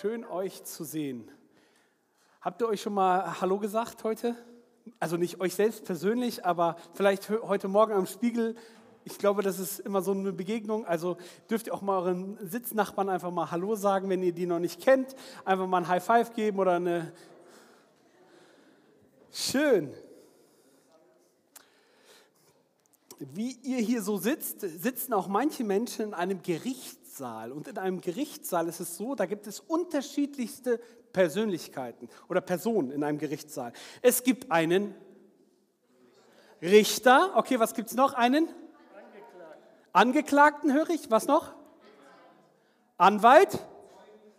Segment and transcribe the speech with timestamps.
[0.00, 1.30] Schön euch zu sehen.
[2.42, 4.36] Habt ihr euch schon mal Hallo gesagt heute?
[5.00, 8.56] Also nicht euch selbst persönlich, aber vielleicht heute Morgen am Spiegel.
[9.04, 10.84] Ich glaube, das ist immer so eine Begegnung.
[10.84, 11.16] Also
[11.48, 14.82] dürft ihr auch mal euren Sitznachbarn einfach mal Hallo sagen, wenn ihr die noch nicht
[14.82, 15.16] kennt.
[15.46, 17.12] Einfach mal ein High Five geben oder eine.
[19.32, 19.94] Schön.
[23.18, 26.42] Wie ihr hier so sitzt, sitzen auch manche Menschen in einem
[27.16, 27.52] Gerichtssaal.
[27.52, 30.78] Und in einem Gerichtssaal ist es so, da gibt es unterschiedlichste
[31.12, 33.72] Persönlichkeiten oder Personen in einem Gerichtssaal.
[34.02, 34.94] Es gibt einen
[36.60, 37.32] Richter.
[37.36, 38.12] Okay, was gibt es noch?
[38.14, 38.48] Einen?
[38.48, 39.92] Angeklagten.
[39.92, 41.10] Angeklagten höre ich.
[41.10, 41.54] Was noch?
[42.98, 43.58] Anwalt?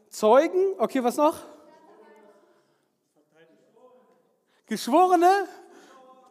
[0.09, 0.75] Zeugen?
[0.77, 1.39] Okay, was noch?
[4.67, 5.47] Geschworene?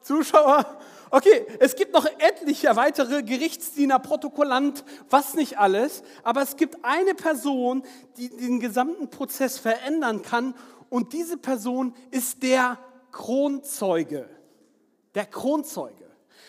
[0.00, 0.78] Zuschauer?
[1.10, 7.14] Okay, es gibt noch etliche weitere Gerichtsdiener, Protokollant, was nicht alles, aber es gibt eine
[7.14, 7.84] Person,
[8.16, 10.54] die den gesamten Prozess verändern kann
[10.88, 12.78] und diese Person ist der
[13.12, 14.28] Kronzeuge.
[15.14, 16.06] Der Kronzeuge.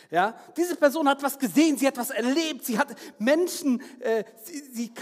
[0.09, 4.59] Ja, diese Person hat was gesehen, sie hat was erlebt, sie hat Menschen, äh, sie,
[4.71, 4.93] sie,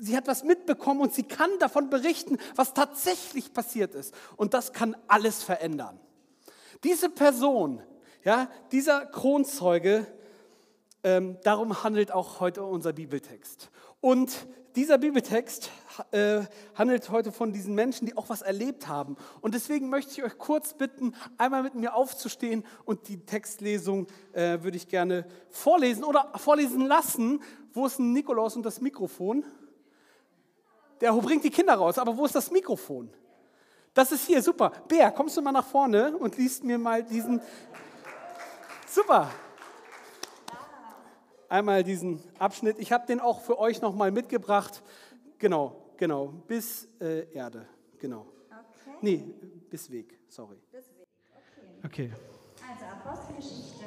[0.00, 4.14] sie hat was mitbekommen und sie kann davon berichten, was tatsächlich passiert ist.
[4.36, 5.98] Und das kann alles verändern.
[6.84, 7.82] Diese Person
[8.24, 10.06] ja, dieser Kronzeuge,
[11.04, 13.70] ähm, darum handelt auch heute unser Bibeltext.
[14.00, 15.70] Und dieser Bibeltext
[16.12, 16.42] äh,
[16.74, 19.16] handelt heute von diesen Menschen, die auch was erlebt haben.
[19.40, 24.62] Und deswegen möchte ich euch kurz bitten, einmal mit mir aufzustehen und die Textlesung äh,
[24.62, 27.42] würde ich gerne vorlesen oder vorlesen lassen.
[27.72, 29.44] Wo ist ein Nikolaus und das Mikrofon?
[31.00, 33.10] Der bringt die Kinder raus, aber wo ist das Mikrofon?
[33.94, 34.70] Das ist hier, super.
[34.86, 37.40] Bär, kommst du mal nach vorne und liest mir mal diesen
[38.90, 39.30] Super.
[41.50, 42.78] Einmal diesen Abschnitt.
[42.78, 44.82] Ich habe den auch für euch nochmal mitgebracht.
[45.38, 46.28] Genau, genau.
[46.46, 47.66] Bis äh, Erde.
[47.98, 48.26] Genau.
[48.46, 48.96] Okay.
[49.00, 49.34] Nee,
[49.70, 50.18] bis Weg.
[50.28, 50.56] Sorry.
[50.72, 51.06] Bis Weg.
[51.84, 52.10] Okay.
[52.10, 52.12] okay.
[52.68, 53.84] Also Apostelgeschichte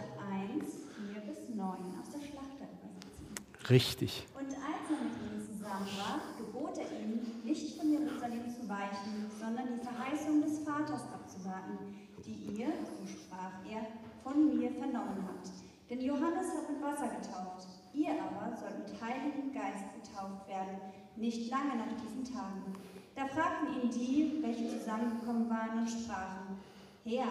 [0.58, 0.66] 1,
[1.14, 1.68] 4 bis 9
[2.00, 3.70] aus der Schlachterübersetzung.
[3.70, 4.28] Richtig.
[4.34, 9.30] Und als er mit ihnen zusammen war, gebot er ihnen, nicht von Jerusalem zu weichen,
[9.40, 11.78] sondern die Verheißung des Vaters abzuwarten,
[12.26, 13.86] die ihr, so sprach er,
[14.24, 15.50] von mir vernommen habt.
[15.90, 20.78] Denn Johannes hat mit Wasser getauft, ihr aber sollt mit Heiligem Geist getauft werden,
[21.18, 22.74] nicht lange nach diesen Tagen.
[23.16, 26.58] Da fragten ihn die, welche zusammengekommen waren, und sprachen,
[27.04, 27.28] Herr,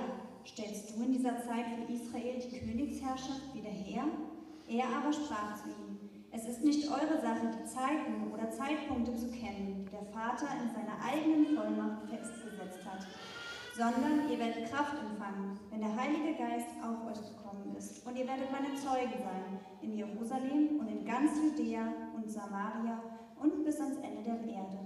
[0.47, 4.05] stellst du in dieser Zeit für Israel die Königsherrschaft wieder her?
[4.69, 5.99] Er aber sprach zu ihm,
[6.33, 10.71] es ist nicht eure Sache, die Zeiten oder Zeitpunkte zu kennen, die der Vater in
[10.71, 13.07] seiner eigenen Vollmacht festgesetzt hat
[13.81, 18.07] sondern ihr werdet Kraft empfangen, wenn der Heilige Geist auf euch gekommen ist.
[18.07, 23.03] Und ihr werdet meine Zeugen sein in Jerusalem und in ganz Judäa und Samaria
[23.41, 24.79] und bis ans Ende der Erde.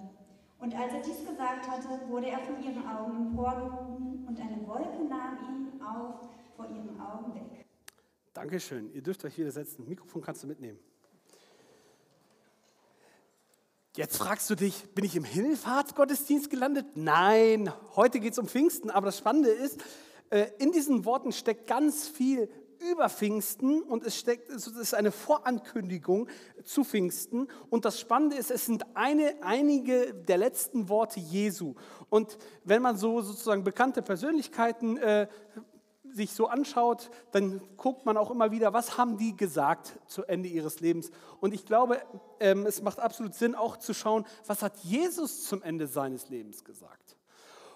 [0.61, 5.05] Und als er dies gesagt hatte, wurde er von ihren Augen emporgehoben und eine Wolke
[5.09, 7.67] nahm ihn auf vor ihren Augen weg.
[8.33, 8.93] Dankeschön.
[8.95, 9.89] Ihr dürft euch wieder setzen.
[9.89, 10.79] Mikrofon kannst du mitnehmen.
[13.97, 16.85] Jetzt fragst du dich, bin ich im Himmelfahrtsgottesdienst gelandet?
[16.97, 19.81] Nein, heute geht es um Pfingsten, aber das Spannende ist,
[20.31, 22.49] äh, in diesen Worten steckt ganz viel
[22.91, 26.27] über Pfingsten und es, steckt, es ist eine Vorankündigung
[26.65, 27.47] zu Pfingsten.
[27.71, 31.77] Und das Spannende ist, es sind eine, einige der letzten Worte Jesu.
[32.11, 35.29] Und wenn man so sozusagen bekannte Persönlichkeiten äh,
[36.15, 40.49] sich so anschaut, dann guckt man auch immer wieder, was haben die gesagt zu Ende
[40.49, 41.11] ihres Lebens.
[41.41, 42.01] Und ich glaube,
[42.41, 46.65] ähm, es macht absolut Sinn, auch zu schauen, was hat Jesus zum Ende seines Lebens
[46.65, 47.17] gesagt.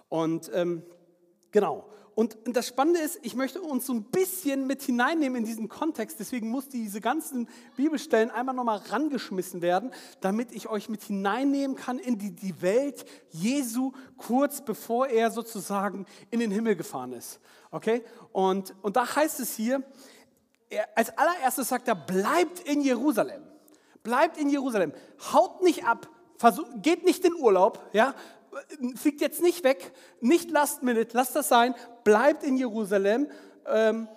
[0.08, 0.82] Und ähm,
[1.50, 1.88] genau.
[2.14, 6.18] Und das Spannende ist, ich möchte uns so ein bisschen mit hineinnehmen in diesen Kontext.
[6.18, 12.00] Deswegen muss diese ganzen Bibelstellen einmal nochmal rangeschmissen werden, damit ich euch mit hineinnehmen kann
[12.00, 17.38] in die, die Welt Jesu, kurz bevor er sozusagen in den Himmel gefahren ist.
[17.70, 18.04] Okay?
[18.32, 19.82] Und, und da heißt es hier,
[20.70, 23.42] er, als allererstes sagt er, bleibt in Jerusalem.
[24.02, 24.92] Bleibt in Jerusalem.
[25.32, 26.08] Haut nicht ab.
[26.36, 27.84] Versuch, geht nicht in Urlaub.
[27.92, 28.14] Ja?
[28.94, 31.74] fliegt jetzt nicht weg, nicht last minute, lasst das sein,
[32.04, 33.28] bleibt in Jerusalem.
[33.66, 34.08] Ähm,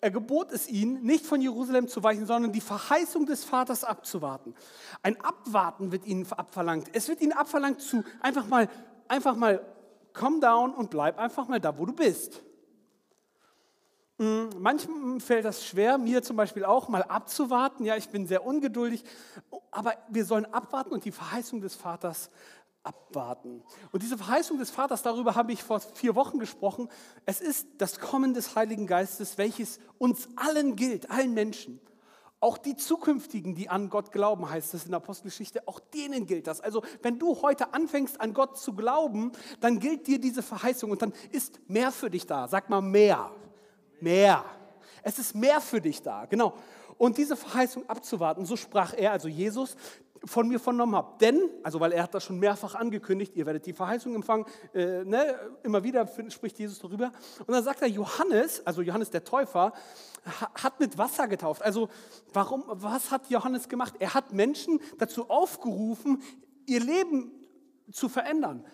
[0.00, 4.54] er gebot es ihnen, nicht von Jerusalem zu weichen, sondern die Verheißung des Vaters abzuwarten.
[5.02, 6.88] Ein Abwarten wird ihnen abverlangt.
[6.92, 8.68] Es wird ihnen abverlangt zu einfach mal,
[9.06, 9.64] einfach mal,
[10.12, 12.42] come down und bleib einfach mal da, wo du bist.
[14.22, 17.84] Hm, Manchmal fällt das schwer, mir zum Beispiel auch, mal abzuwarten.
[17.84, 19.02] Ja, ich bin sehr ungeduldig,
[19.72, 22.30] aber wir sollen abwarten und die Verheißung des Vaters
[22.84, 23.64] abwarten.
[23.90, 26.88] Und diese Verheißung des Vaters, darüber habe ich vor vier Wochen gesprochen.
[27.26, 31.80] Es ist das Kommen des Heiligen Geistes, welches uns allen gilt, allen Menschen.
[32.38, 36.46] Auch die zukünftigen, die an Gott glauben, heißt es in der Apostelgeschichte, auch denen gilt
[36.46, 36.60] das.
[36.60, 41.02] Also wenn du heute anfängst an Gott zu glauben, dann gilt dir diese Verheißung und
[41.02, 42.46] dann ist mehr für dich da.
[42.46, 43.32] Sag mal mehr.
[44.02, 44.44] Mehr.
[45.02, 46.26] Es ist mehr für dich da.
[46.26, 46.54] Genau.
[46.98, 49.76] Und diese Verheißung abzuwarten, so sprach er, also Jesus,
[50.24, 51.20] von mir vernommen habt.
[51.20, 55.04] Denn, also weil er hat das schon mehrfach angekündigt, ihr werdet die Verheißung empfangen, äh,
[55.04, 57.12] ne, immer wieder spricht Jesus darüber.
[57.40, 59.72] Und dann sagt er, Johannes, also Johannes der Täufer,
[60.54, 61.62] hat mit Wasser getauft.
[61.62, 61.88] Also
[62.32, 63.94] warum, was hat Johannes gemacht?
[63.98, 66.22] Er hat Menschen dazu aufgerufen,
[66.66, 67.32] ihr Leben
[67.90, 68.64] zu verändern.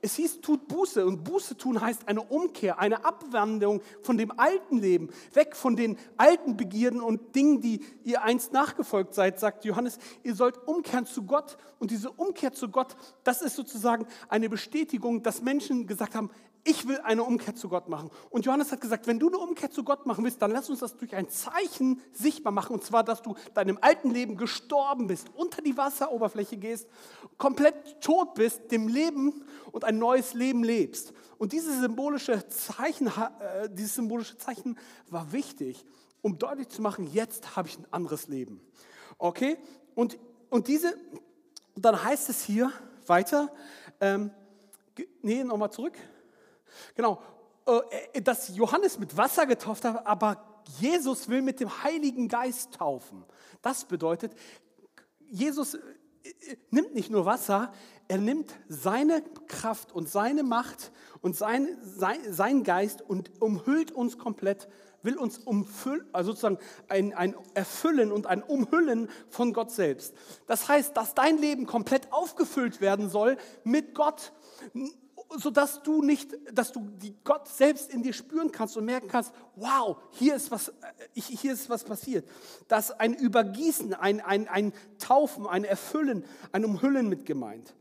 [0.00, 1.04] Es hieß, tut Buße.
[1.04, 5.98] Und Buße tun heißt eine Umkehr, eine Abwandlung von dem alten Leben, weg von den
[6.16, 9.98] alten Begierden und Dingen, die ihr einst nachgefolgt seid, sagt Johannes.
[10.22, 11.56] Ihr sollt umkehren zu Gott.
[11.78, 16.30] Und diese Umkehr zu Gott, das ist sozusagen eine Bestätigung, dass Menschen gesagt haben,
[16.66, 18.10] ich will eine Umkehr zu Gott machen.
[18.28, 20.80] Und Johannes hat gesagt, wenn du eine Umkehr zu Gott machen willst, dann lass uns
[20.80, 22.74] das durch ein Zeichen sichtbar machen.
[22.74, 26.88] Und zwar, dass du deinem alten Leben gestorben bist, unter die Wasseroberfläche gehst,
[27.38, 31.12] komplett tot bist, dem Leben und ein neues Leben lebst.
[31.38, 34.76] Und dieses symbolische Zeichen, äh, dieses symbolische Zeichen
[35.08, 35.84] war wichtig,
[36.20, 38.60] um deutlich zu machen, jetzt habe ich ein anderes Leben.
[39.18, 39.56] Okay?
[39.94, 40.18] Und,
[40.50, 40.96] und diese,
[41.76, 42.72] dann heißt es hier
[43.06, 43.52] weiter,
[44.00, 44.32] ähm,
[45.22, 45.96] nee, nochmal zurück.
[46.94, 47.20] Genau,
[47.66, 53.24] äh, dass Johannes mit Wasser getauft hat, aber Jesus will mit dem Heiligen Geist taufen.
[53.62, 54.32] Das bedeutet,
[55.28, 55.80] Jesus äh,
[56.70, 57.72] nimmt nicht nur Wasser,
[58.08, 60.92] er nimmt seine Kraft und seine Macht
[61.22, 64.68] und sein, sein, sein Geist und umhüllt uns komplett,
[65.02, 66.58] will uns umfüllen, also sozusagen
[66.88, 70.14] ein, ein Erfüllen und ein Umhüllen von Gott selbst.
[70.46, 74.32] Das heißt, dass dein Leben komplett aufgefüllt werden soll mit Gott
[75.36, 79.32] sodass du nicht, dass du die Gott selbst in dir spüren kannst und merken kannst,
[79.56, 80.72] wow, hier ist was, äh,
[81.14, 82.28] hier ist was passiert.
[82.68, 87.74] Dass ein Übergießen, ein, ein, ein Taufen, ein Erfüllen, ein Umhüllen mit gemeint.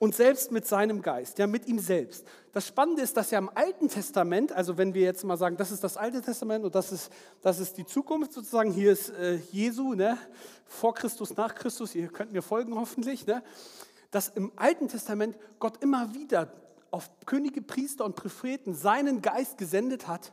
[0.00, 2.24] Und selbst mit seinem Geist, ja, mit ihm selbst.
[2.52, 5.72] Das Spannende ist, dass ja im Alten Testament, also wenn wir jetzt mal sagen, das
[5.72, 7.10] ist das Alte Testament und das ist,
[7.42, 10.16] das ist die Zukunft sozusagen, hier ist äh, Jesu, ne,
[10.66, 13.42] vor Christus, nach Christus, ihr könnt mir folgen hoffentlich, ne,
[14.12, 16.52] dass im Alten Testament Gott immer wieder
[16.90, 20.32] auf Könige, Priester und Propheten seinen Geist gesendet hat,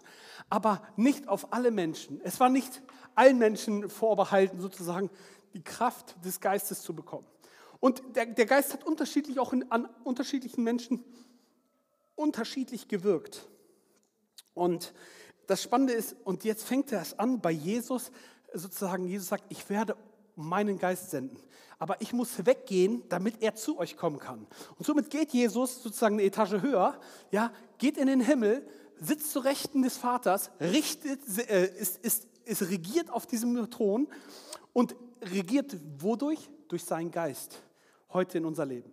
[0.49, 2.21] aber nicht auf alle Menschen.
[2.23, 2.81] Es war nicht
[3.15, 5.09] allen Menschen vorbehalten, sozusagen
[5.53, 7.27] die Kraft des Geistes zu bekommen.
[7.79, 11.03] Und der, der Geist hat unterschiedlich auch in, an unterschiedlichen Menschen
[12.15, 13.47] unterschiedlich gewirkt.
[14.53, 14.93] Und
[15.47, 18.11] das Spannende ist, und jetzt fängt er es an bei Jesus,
[18.53, 19.95] sozusagen, Jesus sagt, ich werde
[20.35, 21.37] meinen Geist senden
[21.79, 24.47] aber ich muss weggehen, damit er zu euch kommen kann.
[24.77, 26.99] Und somit geht Jesus sozusagen eine Etage höher,
[27.31, 28.67] ja, geht in den Himmel,
[28.99, 31.19] sitzt zu Rechten des Vaters, richtet,
[31.49, 34.07] äh, ist, ist, ist regiert auf diesem Thron
[34.73, 36.49] und regiert wodurch?
[36.67, 37.61] Durch seinen Geist
[38.11, 38.91] heute in unser Leben.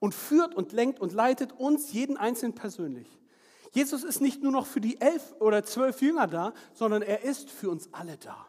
[0.00, 3.06] Und führt und lenkt und leitet uns jeden Einzelnen persönlich.
[3.72, 7.50] Jesus ist nicht nur noch für die elf oder zwölf Jünger da, sondern er ist
[7.50, 8.47] für uns alle da.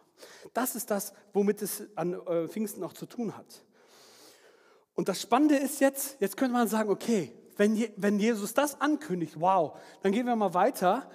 [0.54, 3.63] Das ist das, womit es an äh, Pfingsten auch zu tun hat.
[4.96, 9.39] Und das Spannende ist jetzt, jetzt könnte man sagen, okay, wenn, wenn Jesus das ankündigt,
[9.39, 11.10] wow, dann gehen wir mal weiter.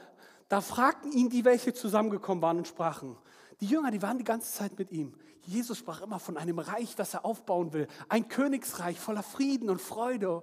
[0.49, 3.17] Da fragten ihn die, welche zusammengekommen waren und sprachen.
[3.61, 5.14] Die Jünger, die waren die ganze Zeit mit ihm.
[5.43, 7.87] Jesus sprach immer von einem Reich, das er aufbauen will.
[8.09, 10.43] Ein Königsreich voller Frieden und Freude.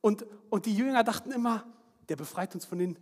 [0.00, 1.64] Und, und die Jünger dachten immer,
[2.08, 2.98] der befreit uns von den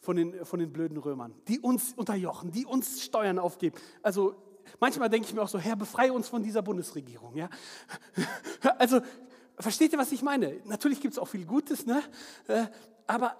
[0.00, 3.76] von den, von den blöden Römern, die uns unterjochen, die uns Steuern aufgeben.
[4.02, 4.34] Also
[4.80, 7.36] manchmal denke ich mir auch so, Herr, befreie uns von dieser Bundesregierung.
[7.36, 7.48] Ja?
[8.78, 9.00] Also
[9.58, 10.60] versteht ihr, was ich meine?
[10.64, 12.02] Natürlich gibt es auch viel Gutes, ne?
[12.48, 12.66] Äh,
[13.06, 13.36] aber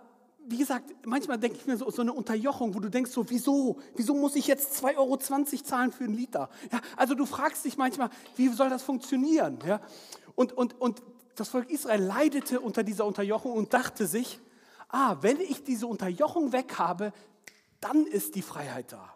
[0.49, 3.79] wie gesagt, manchmal denke ich mir so, so eine Unterjochung, wo du denkst so, wieso?
[3.97, 6.49] Wieso muss ich jetzt 2,20 Euro zahlen für einen Liter?
[6.73, 9.59] Ja, also du fragst dich manchmal, wie soll das funktionieren?
[9.67, 9.81] Ja?
[10.37, 11.03] Und, und, und
[11.35, 14.39] das Volk Israel leidete unter dieser Unterjochung und dachte sich,
[14.89, 17.13] ah, wenn ich diese Unterjochung weg habe,
[17.81, 19.15] dann ist die Freiheit da.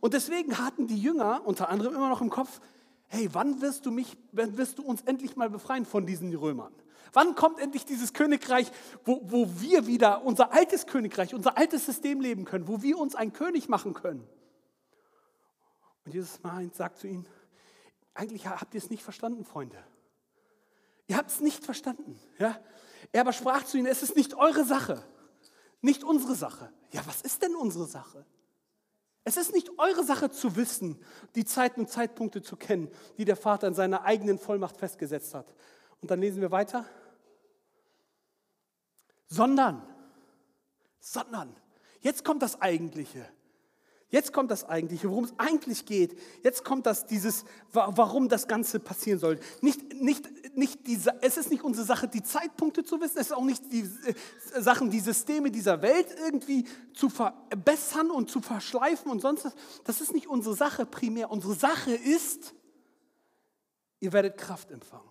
[0.00, 2.60] Und deswegen hatten die Jünger unter anderem immer noch im Kopf,
[3.08, 6.72] hey, wann wirst du mich, wann wirst du uns endlich mal befreien von diesen Römern?
[7.12, 8.70] Wann kommt endlich dieses Königreich,
[9.04, 13.16] wo, wo wir wieder unser altes Königreich, unser altes System leben können, wo wir uns
[13.16, 14.28] ein König machen können?
[16.04, 17.26] Und Jesus meint, sagt zu ihnen,
[18.14, 19.76] eigentlich habt ihr es nicht verstanden, Freunde.
[21.08, 22.18] Ihr habt es nicht verstanden.
[22.38, 22.60] Ja?
[23.12, 25.02] Er aber sprach zu ihnen, es ist nicht eure Sache,
[25.80, 26.72] nicht unsere Sache.
[26.92, 28.24] Ja, was ist denn unsere Sache?
[29.24, 30.98] Es ist nicht eure Sache zu wissen,
[31.34, 35.52] die Zeiten und Zeitpunkte zu kennen, die der Vater in seiner eigenen Vollmacht festgesetzt hat.
[36.00, 36.86] Und dann lesen wir weiter.
[39.26, 39.86] Sondern,
[40.98, 41.54] sondern,
[42.00, 43.28] jetzt kommt das Eigentliche.
[44.08, 46.18] Jetzt kommt das Eigentliche, worum es eigentlich geht.
[46.42, 49.38] Jetzt kommt das, dieses, warum das Ganze passieren soll.
[49.60, 50.49] Nicht, nicht,
[51.70, 53.18] unsere Sache, die Zeitpunkte zu wissen.
[53.18, 58.30] Es ist auch nicht die äh, Sachen, die Systeme dieser Welt irgendwie zu verbessern und
[58.30, 59.54] zu verschleifen und sonst was.
[59.84, 61.30] Das ist nicht unsere Sache primär.
[61.30, 62.54] Unsere Sache ist,
[64.00, 65.08] ihr werdet Kraft empfangen.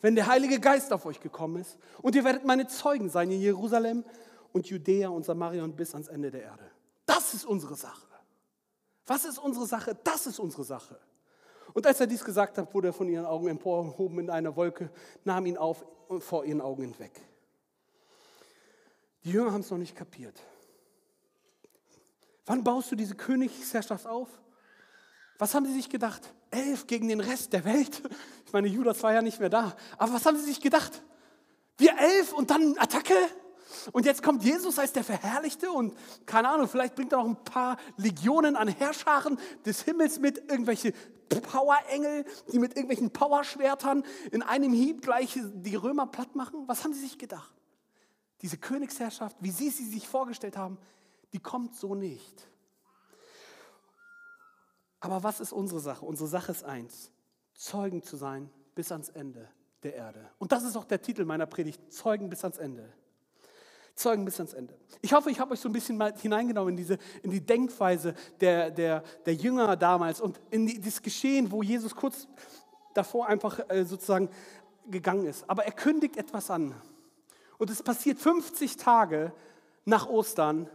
[0.00, 3.40] Wenn der Heilige Geist auf euch gekommen ist und ihr werdet meine Zeugen sein in
[3.40, 4.04] Jerusalem
[4.52, 6.70] und Judäa und Samaria und bis ans Ende der Erde.
[7.06, 8.06] Das ist unsere Sache.
[9.06, 9.96] Was ist unsere Sache?
[10.02, 10.98] Das ist unsere Sache.
[11.74, 14.90] Und als er dies gesagt hat, wurde er von ihren Augen emporgehoben in einer Wolke,
[15.24, 17.20] nahm ihn auf und vor ihren Augen hinweg.
[19.24, 20.40] Die Jünger haben es noch nicht kapiert.
[22.46, 24.28] Wann baust du diese Königsherrschaft auf?
[25.38, 26.32] Was haben sie sich gedacht?
[26.50, 28.02] Elf gegen den Rest der Welt?
[28.46, 29.74] Ich meine, Judas war ja nicht mehr da.
[29.98, 31.02] Aber was haben sie sich gedacht?
[31.76, 33.16] Wir elf und dann Attacke?
[33.90, 37.42] Und jetzt kommt Jesus als der Verherrlichte und keine Ahnung, vielleicht bringt er noch ein
[37.42, 40.92] paar Legionen an Herrscharen des Himmels mit, irgendwelche
[41.42, 46.64] Powerengel, die mit irgendwelchen Powerschwertern in einem Hieb gleich die Römer platt machen.
[46.66, 47.54] Was haben sie sich gedacht?
[48.42, 50.78] Diese Königsherrschaft, wie sie sie sich vorgestellt haben,
[51.32, 52.48] die kommt so nicht.
[55.00, 56.04] Aber was ist unsere Sache?
[56.04, 57.10] Unsere Sache ist eins,
[57.54, 59.48] Zeugen zu sein bis ans Ende
[59.82, 60.30] der Erde.
[60.38, 62.92] Und das ist auch der Titel meiner Predigt, Zeugen bis ans Ende.
[63.94, 64.76] Zeugen bis ans Ende.
[65.02, 68.14] Ich hoffe, ich habe euch so ein bisschen mal hineingenommen in, diese, in die Denkweise
[68.40, 72.26] der, der, der Jünger damals und in die, dieses Geschehen, wo Jesus kurz
[72.92, 74.30] davor einfach äh, sozusagen
[74.88, 75.48] gegangen ist.
[75.48, 76.74] Aber er kündigt etwas an.
[77.58, 79.32] Und es passiert 50 Tage
[79.84, 80.68] nach Ostern,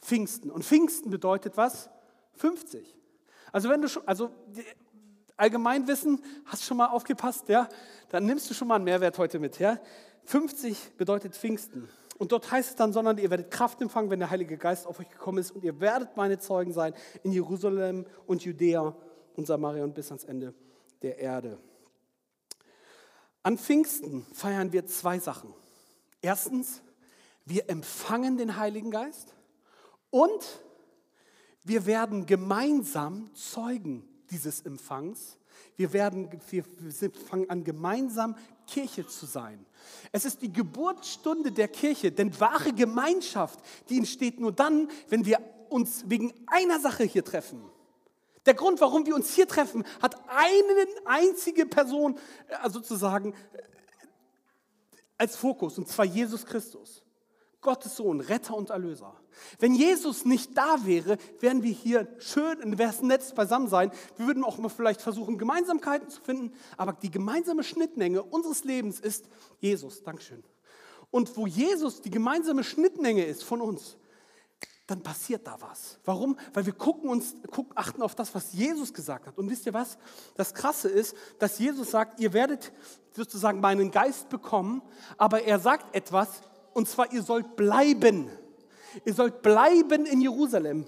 [0.00, 0.50] Pfingsten.
[0.50, 1.88] Und Pfingsten bedeutet was?
[2.34, 2.96] 50.
[3.52, 4.30] Also wenn du schon, also
[5.36, 7.68] Allgemeinwissen, hast schon mal aufgepasst, ja?
[8.08, 9.78] Dann nimmst du schon mal einen Mehrwert heute mit, ja?
[10.24, 11.88] 50 bedeutet Pfingsten.
[12.18, 15.00] Und dort heißt es dann, sondern ihr werdet Kraft empfangen, wenn der Heilige Geist auf
[15.00, 18.94] euch gekommen ist und ihr werdet meine Zeugen sein in Jerusalem und Judäa
[19.36, 20.54] und Samaria und bis ans Ende
[21.02, 21.58] der Erde.
[23.42, 25.52] An Pfingsten feiern wir zwei Sachen.
[26.22, 26.82] Erstens,
[27.44, 29.34] wir empfangen den Heiligen Geist
[30.10, 30.62] und
[31.64, 35.38] wir werden gemeinsam Zeugen dieses Empfangs.
[35.76, 36.64] Wir, werden, wir
[37.10, 39.64] fangen an, gemeinsam Kirche zu sein.
[40.12, 45.38] Es ist die Geburtsstunde der Kirche, denn wahre Gemeinschaft, die entsteht nur dann, wenn wir
[45.68, 47.62] uns wegen einer Sache hier treffen.
[48.46, 52.18] Der Grund, warum wir uns hier treffen, hat eine einzige Person
[52.48, 53.62] äh, sozusagen äh,
[55.16, 57.02] als Fokus, und zwar Jesus Christus.
[57.60, 59.16] Gottes Sohn, Retter und Erlöser.
[59.58, 63.90] Wenn Jesus nicht da wäre, wären wir hier schön, wäre es nett beisammen sein.
[64.16, 69.00] Wir würden auch mal vielleicht versuchen, Gemeinsamkeiten zu finden, aber die gemeinsame Schnittmenge unseres Lebens
[69.00, 69.26] ist
[69.60, 70.02] Jesus.
[70.02, 70.42] Dankeschön.
[71.10, 73.96] Und wo Jesus die gemeinsame Schnittmenge ist von uns,
[74.86, 75.98] dann passiert da was.
[76.04, 76.36] Warum?
[76.52, 79.38] Weil wir gucken uns, gucken, achten auf das, was Jesus gesagt hat.
[79.38, 79.96] Und wisst ihr was?
[80.34, 82.72] Das Krasse ist, dass Jesus sagt, ihr werdet
[83.12, 84.82] sozusagen meinen Geist bekommen,
[85.16, 86.42] aber er sagt etwas,
[86.74, 88.28] und zwar, ihr sollt bleiben.
[89.04, 90.86] Ihr sollt bleiben in Jerusalem.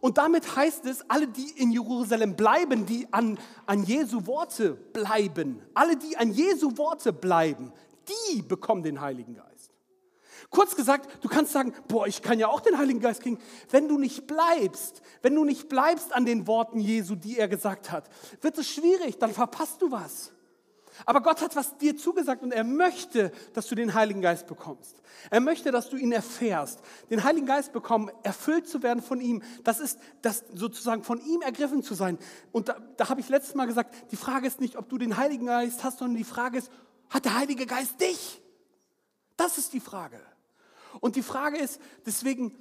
[0.00, 5.62] Und damit heißt es, alle, die in Jerusalem bleiben, die an, an Jesu Worte bleiben,
[5.74, 7.72] alle, die an Jesu Worte bleiben,
[8.32, 9.72] die bekommen den Heiligen Geist.
[10.50, 13.38] Kurz gesagt, du kannst sagen, boah, ich kann ja auch den Heiligen Geist kriegen.
[13.70, 17.90] Wenn du nicht bleibst, wenn du nicht bleibst an den Worten Jesu, die er gesagt
[17.90, 18.08] hat,
[18.42, 20.32] wird es schwierig, dann verpasst du was.
[21.04, 25.02] Aber Gott hat was dir zugesagt und er möchte, dass du den Heiligen Geist bekommst.
[25.30, 26.80] Er möchte, dass du ihn erfährst.
[27.10, 31.42] Den Heiligen Geist bekommen, erfüllt zu werden von ihm, das ist das sozusagen von ihm
[31.42, 32.18] ergriffen zu sein.
[32.52, 35.16] Und da, da habe ich letztes Mal gesagt, die Frage ist nicht, ob du den
[35.16, 36.70] Heiligen Geist hast, sondern die Frage ist,
[37.10, 38.40] hat der Heilige Geist dich?
[39.36, 40.20] Das ist die Frage.
[41.00, 42.56] Und die Frage ist, deswegen,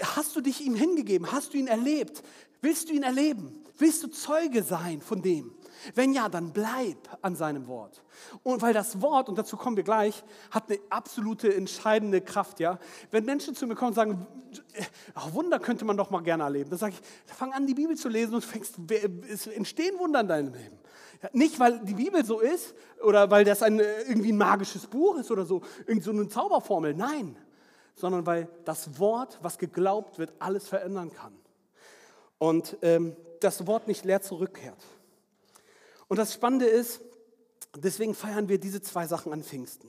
[0.00, 1.32] hast du dich ihm hingegeben?
[1.32, 2.22] Hast du ihn erlebt?
[2.60, 3.64] Willst du ihn erleben?
[3.76, 5.54] Willst du Zeuge sein von dem?
[5.94, 8.02] Wenn ja, dann bleib an seinem Wort.
[8.42, 12.78] Und weil das Wort, und dazu kommen wir gleich, hat eine absolute entscheidende Kraft, ja.
[13.10, 14.26] Wenn Menschen zu mir kommen und sagen,
[15.14, 17.96] ach, Wunder könnte man doch mal gerne erleben, dann sage ich, fang an, die Bibel
[17.96, 18.76] zu lesen und fängst,
[19.30, 20.78] es entstehen Wunder in deinem Leben.
[21.22, 25.16] Ja, nicht, weil die Bibel so ist oder weil das ein, irgendwie ein magisches Buch
[25.18, 26.94] ist oder so, irgend so eine Zauberformel.
[26.94, 27.36] Nein,
[27.94, 31.32] sondern weil das Wort, was geglaubt wird, alles verändern kann.
[32.38, 34.82] Und ähm, das Wort nicht leer zurückkehrt.
[36.08, 37.00] Und das Spannende ist,
[37.76, 39.88] deswegen feiern wir diese zwei Sachen an Pfingsten.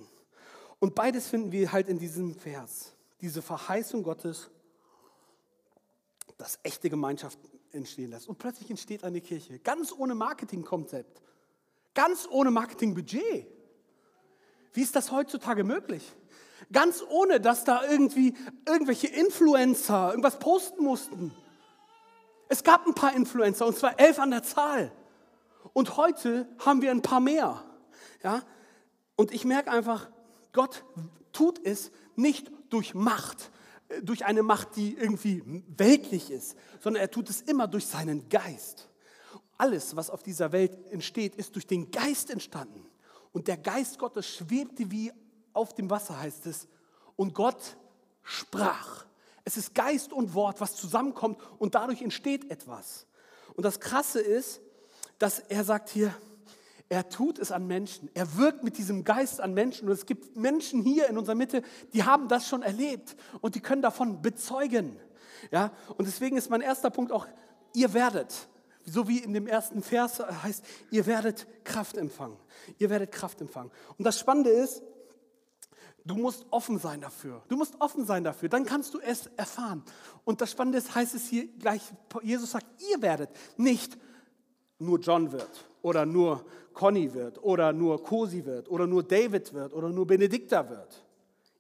[0.80, 2.94] Und beides finden wir halt in diesem Vers.
[3.22, 4.50] Diese Verheißung Gottes,
[6.38, 7.40] dass echte Gemeinschaft
[7.72, 8.28] entstehen lässt.
[8.28, 11.22] Und plötzlich entsteht eine Kirche, ganz ohne Marketingkonzept,
[11.94, 13.48] ganz ohne Marketingbudget.
[14.74, 16.04] Wie ist das heutzutage möglich?
[16.72, 18.36] Ganz ohne, dass da irgendwie
[18.68, 21.34] irgendwelche Influencer irgendwas posten mussten.
[22.50, 24.92] Es gab ein paar Influencer, und zwar elf an der Zahl.
[25.74, 27.64] Und heute haben wir ein paar mehr.
[28.24, 28.44] Ja?
[29.16, 30.10] Und ich merke einfach,
[30.52, 30.84] Gott
[31.32, 33.52] tut es nicht durch Macht,
[33.90, 35.44] äh, durch eine Macht, die irgendwie
[35.78, 38.90] weltlich ist, sondern er tut es immer durch seinen Geist.
[39.58, 42.86] Alles, was auf dieser Welt entsteht, ist durch den Geist entstanden.
[43.32, 45.12] Und der Geist Gottes schwebte wie
[45.54, 46.68] auf dem Wasser, heißt es.
[47.16, 47.78] Und Gott
[48.24, 49.06] sprach.
[49.46, 53.08] Es ist Geist und Wort, was zusammenkommt und dadurch entsteht etwas.
[53.54, 54.62] Und das Krasse ist,
[55.20, 56.14] dass er sagt hier,
[56.88, 58.10] er tut es an Menschen.
[58.14, 59.88] Er wirkt mit diesem Geist an Menschen.
[59.88, 63.60] Und es gibt Menschen hier in unserer Mitte, die haben das schon erlebt und die
[63.60, 65.00] können davon bezeugen.
[65.52, 65.72] Ja?
[65.98, 67.28] Und deswegen ist mein erster Punkt auch,
[67.74, 68.48] ihr werdet,
[68.86, 72.38] so wie in dem ersten Vers heißt, ihr werdet Kraft empfangen.
[72.78, 73.72] Ihr werdet Kraft empfangen.
[73.98, 74.84] Und das Spannende ist,
[76.08, 77.42] Du musst offen sein dafür.
[77.48, 78.48] Du musst offen sein dafür.
[78.48, 79.84] Dann kannst du es erfahren.
[80.24, 81.82] Und das Spannende ist, heißt es hier gleich,
[82.22, 83.98] Jesus sagt, ihr werdet nicht
[84.80, 89.74] nur John wird oder nur Conny wird oder nur Cosi wird oder nur David wird
[89.74, 91.04] oder nur Benedikta wird.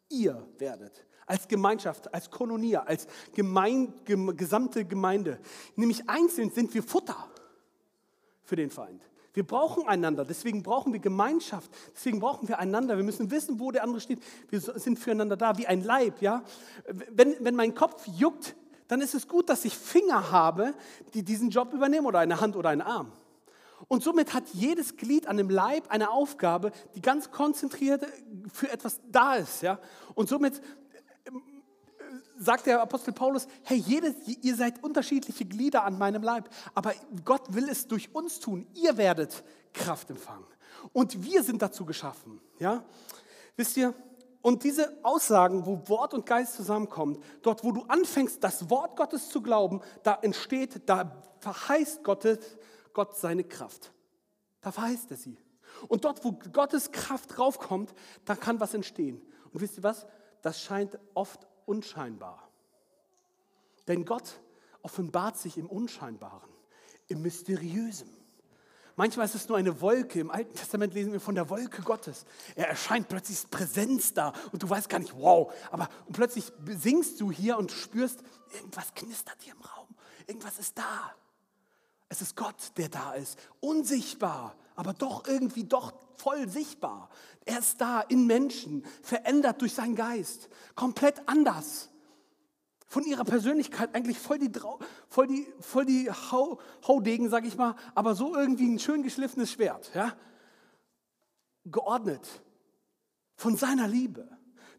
[0.09, 5.39] Ihr werdet als Gemeinschaft, als Kolonia, als gemein, gesamte Gemeinde.
[5.75, 7.29] Nämlich einzeln sind wir Futter
[8.43, 9.09] für den Feind.
[9.33, 12.95] Wir brauchen einander, deswegen brauchen wir Gemeinschaft, deswegen brauchen wir einander.
[12.95, 14.19] Wir müssen wissen, wo der andere steht.
[14.49, 16.21] Wir sind füreinander da, wie ein Leib.
[16.21, 16.43] Ja?
[17.11, 18.55] Wenn, wenn mein Kopf juckt,
[18.87, 20.73] dann ist es gut, dass ich Finger habe,
[21.13, 23.11] die diesen Job übernehmen oder eine Hand oder einen Arm.
[23.87, 28.05] Und somit hat jedes Glied an dem Leib eine Aufgabe, die ganz konzentriert
[28.51, 29.61] für etwas da ist.
[29.61, 29.79] Ja?
[30.15, 30.61] Und somit
[32.37, 37.53] sagt der Apostel Paulus, hey, jedes, ihr seid unterschiedliche Glieder an meinem Leib, aber Gott
[37.53, 38.67] will es durch uns tun.
[38.73, 40.45] Ihr werdet Kraft empfangen.
[40.93, 42.39] Und wir sind dazu geschaffen.
[42.59, 42.83] Ja?
[43.55, 43.93] Wisst ihr,
[44.45, 49.29] und diese Aussagen, wo Wort und Geist zusammenkommen, dort, wo du anfängst, das Wort Gottes
[49.29, 52.37] zu glauben, da entsteht, da verheißt Gottes,
[52.93, 53.91] Gott seine Kraft.
[54.61, 55.39] Da verheißt er sie.
[55.87, 59.19] Und dort, wo Gottes Kraft draufkommt, da kann was entstehen.
[59.51, 60.05] Und wisst ihr was?
[60.43, 62.47] Das scheint oft unscheinbar.
[63.87, 64.39] Denn Gott
[64.83, 66.51] offenbart sich im Unscheinbaren,
[67.07, 68.15] im Mysteriösen.
[68.95, 70.19] Manchmal ist es nur eine Wolke.
[70.19, 72.25] Im Alten Testament lesen wir von der Wolke Gottes.
[72.55, 75.53] Er erscheint plötzlich ist Präsenz da und du weißt gar nicht, wow.
[75.71, 79.87] Aber plötzlich singst du hier und spürst, irgendwas knistert hier im Raum.
[80.27, 81.13] Irgendwas ist da.
[82.07, 83.37] Es ist Gott, der da ist.
[83.59, 87.09] Unsichtbar, aber doch irgendwie doch voll sichtbar.
[87.43, 91.89] Er ist da in Menschen, verändert durch seinen Geist, komplett anders.
[92.87, 94.51] Von ihrer Persönlichkeit eigentlich voll die,
[95.09, 99.51] voll die, voll die Hau, Haudegen, sag ich mal, aber so irgendwie ein schön geschliffenes
[99.51, 99.91] Schwert.
[99.95, 100.13] Ja?
[101.65, 102.27] Geordnet
[103.35, 104.29] von seiner Liebe.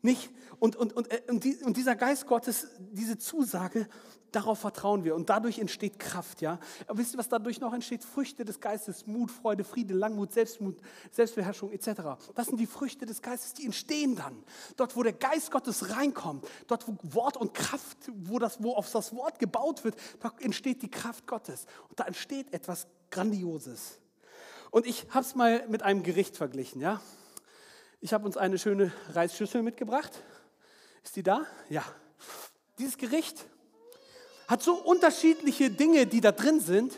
[0.02, 0.30] Nicht?
[0.58, 3.88] Und, und, und, äh, und, dieser Geist Gottes, diese Zusage,
[4.36, 6.58] Darauf vertrauen wir und dadurch entsteht Kraft, ja.
[6.86, 8.04] Aber wisst ihr, was dadurch noch entsteht?
[8.04, 10.76] Früchte des Geistes, Mut, Freude, Friede, Langmut, Selbstmut,
[11.10, 12.02] Selbstbeherrschung etc.
[12.34, 14.44] Das sind die Früchte des Geistes, die entstehen dann.
[14.76, 18.92] Dort, wo der Geist Gottes reinkommt, dort, wo Wort und Kraft, wo, das, wo auf
[18.92, 21.64] das Wort gebaut wird, da entsteht die Kraft Gottes.
[21.88, 23.98] Und da entsteht etwas Grandioses.
[24.70, 27.00] Und ich habe es mal mit einem Gericht verglichen, ja.
[28.02, 30.12] Ich habe uns eine schöne Reisschüssel mitgebracht.
[31.02, 31.46] Ist die da?
[31.70, 31.82] Ja.
[32.78, 33.46] Dieses Gericht
[34.46, 36.94] hat so unterschiedliche Dinge, die da drin sind.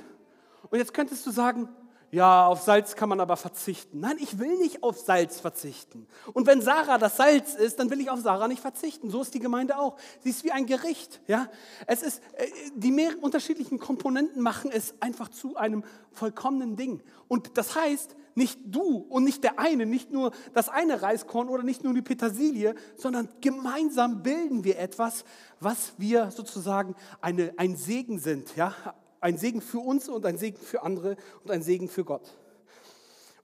[0.71, 1.69] Und jetzt könntest du sagen,
[2.11, 4.01] ja, auf Salz kann man aber verzichten.
[4.01, 6.07] Nein, ich will nicht auf Salz verzichten.
[6.33, 9.11] Und wenn Sarah das Salz ist, dann will ich auf Sarah nicht verzichten.
[9.11, 9.97] So ist die Gemeinde auch.
[10.21, 11.21] Sie ist wie ein Gericht.
[11.27, 11.49] Ja?
[11.87, 17.03] Es ist, äh, die mehr unterschiedlichen Komponenten machen es einfach zu einem vollkommenen Ding.
[17.29, 21.65] Und das heißt, nicht du und nicht der eine, nicht nur das eine Reiskorn oder
[21.65, 25.25] nicht nur die Petersilie, sondern gemeinsam bilden wir etwas,
[25.61, 28.57] was wir sozusagen eine, ein Segen sind.
[28.57, 28.75] Ja?
[29.21, 32.39] Ein Segen für uns und ein Segen für andere und ein Segen für Gott.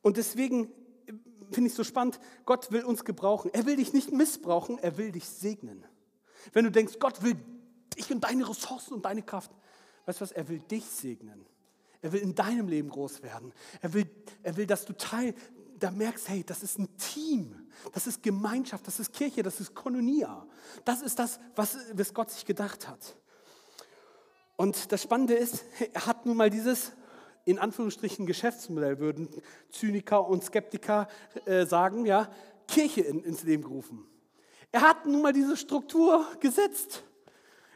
[0.03, 0.71] Und deswegen
[1.51, 3.51] finde ich so spannend, Gott will uns gebrauchen.
[3.53, 5.85] Er will dich nicht missbrauchen, er will dich segnen.
[6.53, 7.37] Wenn du denkst, Gott will
[7.97, 9.51] dich und deine Ressourcen und deine Kraft,
[10.07, 11.47] weißt du was, er will dich segnen.
[12.03, 13.53] Er will in deinem Leben groß werden.
[13.81, 14.07] Er will,
[14.43, 15.35] er will, dass du Teil,
[15.79, 19.75] da merkst, hey, das ist ein Team, das ist Gemeinschaft, das ist Kirche, das ist
[19.75, 20.47] Kononia.
[20.85, 23.17] Das ist das, was, was Gott sich gedacht hat.
[24.57, 26.93] Und das Spannende ist, er hat nun mal dieses,
[27.45, 29.29] in Anführungsstrichen, Geschäftsmodell, würden
[29.71, 31.09] Zyniker und Skeptiker
[31.45, 32.29] äh, sagen, ja,
[32.69, 34.07] Kirche in, ins Leben gerufen.
[34.73, 37.05] Er hat nun mal diese Struktur gesetzt.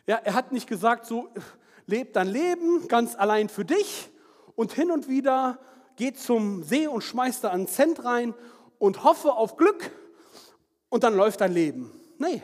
[0.07, 1.29] Ja, er hat nicht gesagt, so,
[1.87, 4.11] leb dein Leben ganz allein für dich
[4.55, 5.61] und hin und wieder
[5.97, 8.35] geh zum See und schmeiß da einen Cent rein
[8.79, 9.91] und hoffe auf Glück
[10.89, 11.93] und dann läuft dein Leben.
[12.19, 12.43] Nee,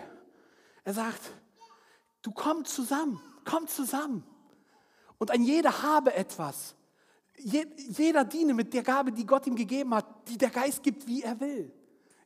[0.84, 1.20] er sagt,
[2.22, 4.24] du komm zusammen, komm zusammen.
[5.18, 6.74] Und ein jeder habe etwas.
[7.36, 11.22] jeder diene mit der Gabe, die Gott ihm gegeben hat, die der Geist gibt, wie
[11.22, 11.72] er will.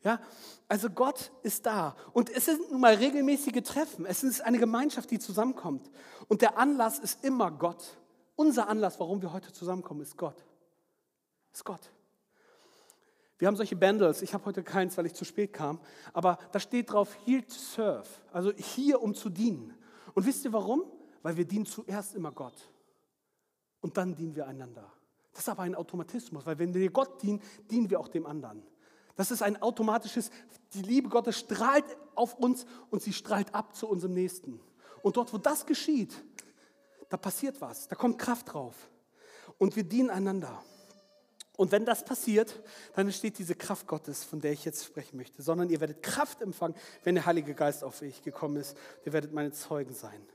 [0.04, 0.20] Ja,
[0.68, 1.96] also Gott ist da.
[2.12, 4.06] Und es sind nun mal regelmäßige Treffen.
[4.06, 5.90] Es ist eine Gemeinschaft, die zusammenkommt.
[6.28, 7.98] Und der Anlass ist immer Gott.
[8.36, 10.36] Unser Anlass, warum wir heute zusammenkommen, ist Gott.
[11.52, 11.90] Ist Gott.
[13.38, 14.22] Wir haben solche Bundles.
[14.22, 15.80] Ich habe heute keins, weil ich zu spät kam.
[16.12, 18.08] Aber da steht drauf, here to serve.
[18.32, 19.74] Also hier, um zu dienen.
[20.14, 20.82] Und wisst ihr warum?
[21.28, 22.54] Weil wir dienen zuerst immer Gott.
[23.82, 24.90] Und dann dienen wir einander.
[25.32, 28.62] Das ist aber ein Automatismus, weil wenn wir Gott dienen, dienen wir auch dem anderen.
[29.14, 30.30] Das ist ein automatisches,
[30.72, 34.58] die Liebe Gottes strahlt auf uns und sie strahlt ab zu unserem Nächsten.
[35.02, 36.14] Und dort, wo das geschieht,
[37.10, 38.88] da passiert was, da kommt Kraft drauf.
[39.58, 40.64] Und wir dienen einander.
[41.58, 42.58] Und wenn das passiert,
[42.94, 46.40] dann entsteht diese Kraft Gottes, von der ich jetzt sprechen möchte, sondern ihr werdet Kraft
[46.40, 48.78] empfangen, wenn der Heilige Geist auf euch gekommen ist.
[49.04, 50.26] Ihr werdet meine Zeugen sein.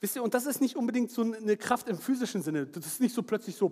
[0.00, 2.66] Wisst ihr, und das ist nicht unbedingt so eine Kraft im physischen Sinne.
[2.66, 3.70] Das ist nicht so plötzlich so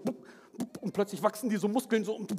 [0.80, 2.30] und plötzlich wachsen die so Muskeln so und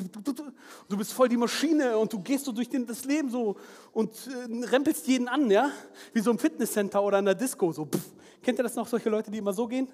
[0.90, 3.56] du bist voll die Maschine und du gehst so durch das Leben so
[3.94, 5.72] und äh, rempelst jeden an, ja?
[6.14, 7.72] Wie so im Fitnesscenter oder in der Disco.
[7.72, 7.88] So.
[8.44, 9.88] Kennt ihr das noch, solche Leute, die immer so gehen?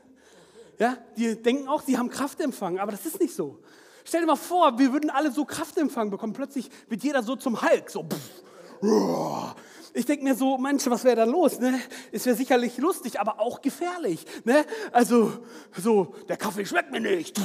[0.79, 3.59] Ja, die denken auch, sie haben Kraft empfangen, aber das ist nicht so.
[4.03, 6.33] Stell dir mal vor, wir würden alle so Kraft empfangen bekommen.
[6.33, 8.05] Plötzlich wird jeder so zum Hulk, so.
[9.95, 11.57] Ich denke mir so, Mensch, was wäre da los?
[11.57, 11.79] Ne?
[12.11, 14.25] Es wäre sicherlich lustig, aber auch gefährlich.
[14.43, 14.65] Ne?
[14.91, 15.31] Also,
[15.77, 17.39] so, der Kaffee schmeckt mir nicht.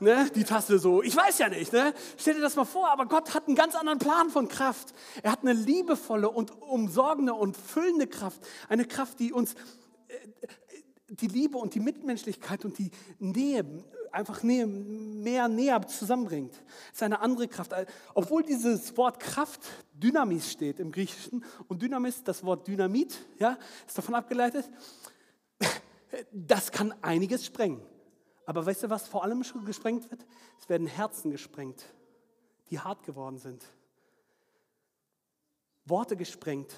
[0.00, 0.28] Ne?
[0.34, 1.72] Die Tasse so, ich weiß ja nicht.
[1.72, 1.94] Ne?
[2.18, 4.92] Stell dir das mal vor, aber Gott hat einen ganz anderen Plan von Kraft.
[5.22, 8.40] Er hat eine liebevolle und umsorgende und füllende Kraft.
[8.68, 9.56] Eine Kraft, die uns äh,
[11.10, 13.64] die Liebe und die Mitmenschlichkeit und die Nähe
[14.10, 16.54] einfach näher, mehr näher zusammenbringt.
[16.54, 17.72] Das ist eine andere Kraft.
[18.14, 19.60] Obwohl dieses Wort Kraft
[20.02, 24.68] Dynamis steht im Griechischen und Dynamis, das Wort Dynamit, ja, ist davon abgeleitet,
[26.32, 27.80] das kann einiges sprengen.
[28.44, 30.26] Aber weißt du, was vor allem schon gesprengt wird?
[30.58, 31.84] Es werden Herzen gesprengt,
[32.70, 33.64] die hart geworden sind.
[35.84, 36.74] Worte gesprengt,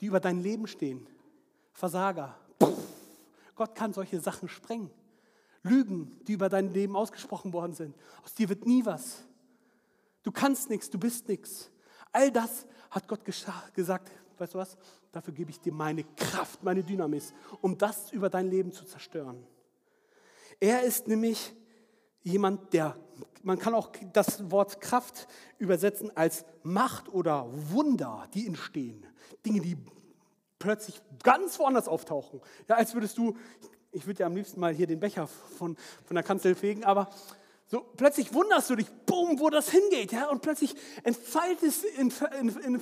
[0.00, 1.06] die über dein Leben stehen.
[1.72, 2.36] Versager.
[3.54, 4.90] Gott kann solche Sachen sprengen.
[5.62, 7.94] Lügen, die über dein Leben ausgesprochen worden sind.
[8.24, 9.24] Aus dir wird nie was.
[10.22, 11.70] Du kannst nichts, du bist nichts.
[12.12, 14.76] All das hat Gott gesagt, weißt du was?
[15.12, 19.46] Dafür gebe ich dir meine Kraft, meine Dynamis, um das über dein Leben zu zerstören.
[20.58, 21.54] Er ist nämlich
[22.22, 22.96] jemand, der,
[23.42, 25.26] man kann auch das Wort Kraft
[25.58, 29.06] übersetzen als Macht oder Wunder, die entstehen.
[29.44, 29.76] Dinge, die
[30.58, 32.40] plötzlich ganz woanders auftauchen.
[32.68, 33.36] Ja, als würdest du,
[33.90, 37.08] ich würde ja am liebsten mal hier den Becher von, von der Kanzel fegen, aber
[37.70, 41.86] so plötzlich wunderst du dich, boom, wo das hingeht, ja, und plötzlich entfaltest,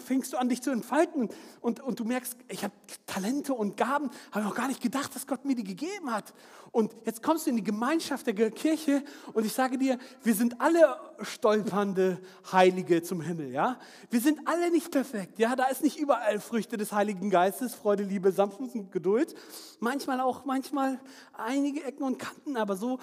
[0.03, 1.29] fängst du an, dich zu entfalten
[1.61, 2.73] und, und du merkst, ich habe
[3.05, 6.33] Talente und Gaben, habe ich auch gar nicht gedacht, dass Gott mir die gegeben hat.
[6.71, 10.59] Und jetzt kommst du in die Gemeinschaft der Kirche und ich sage dir, wir sind
[10.59, 12.21] alle stolpernde
[12.51, 13.79] Heilige zum Himmel, ja.
[14.09, 15.55] Wir sind alle nicht perfekt, ja.
[15.55, 19.35] Da ist nicht überall Früchte des Heiligen Geistes, Freude, Liebe, Sanftmut und Geduld.
[19.81, 20.99] Manchmal auch, manchmal
[21.35, 22.99] einige Ecken und Kanten, aber so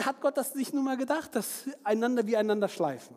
[0.00, 3.16] hat Gott das nicht nur mal gedacht, dass einander wie einander schleifen.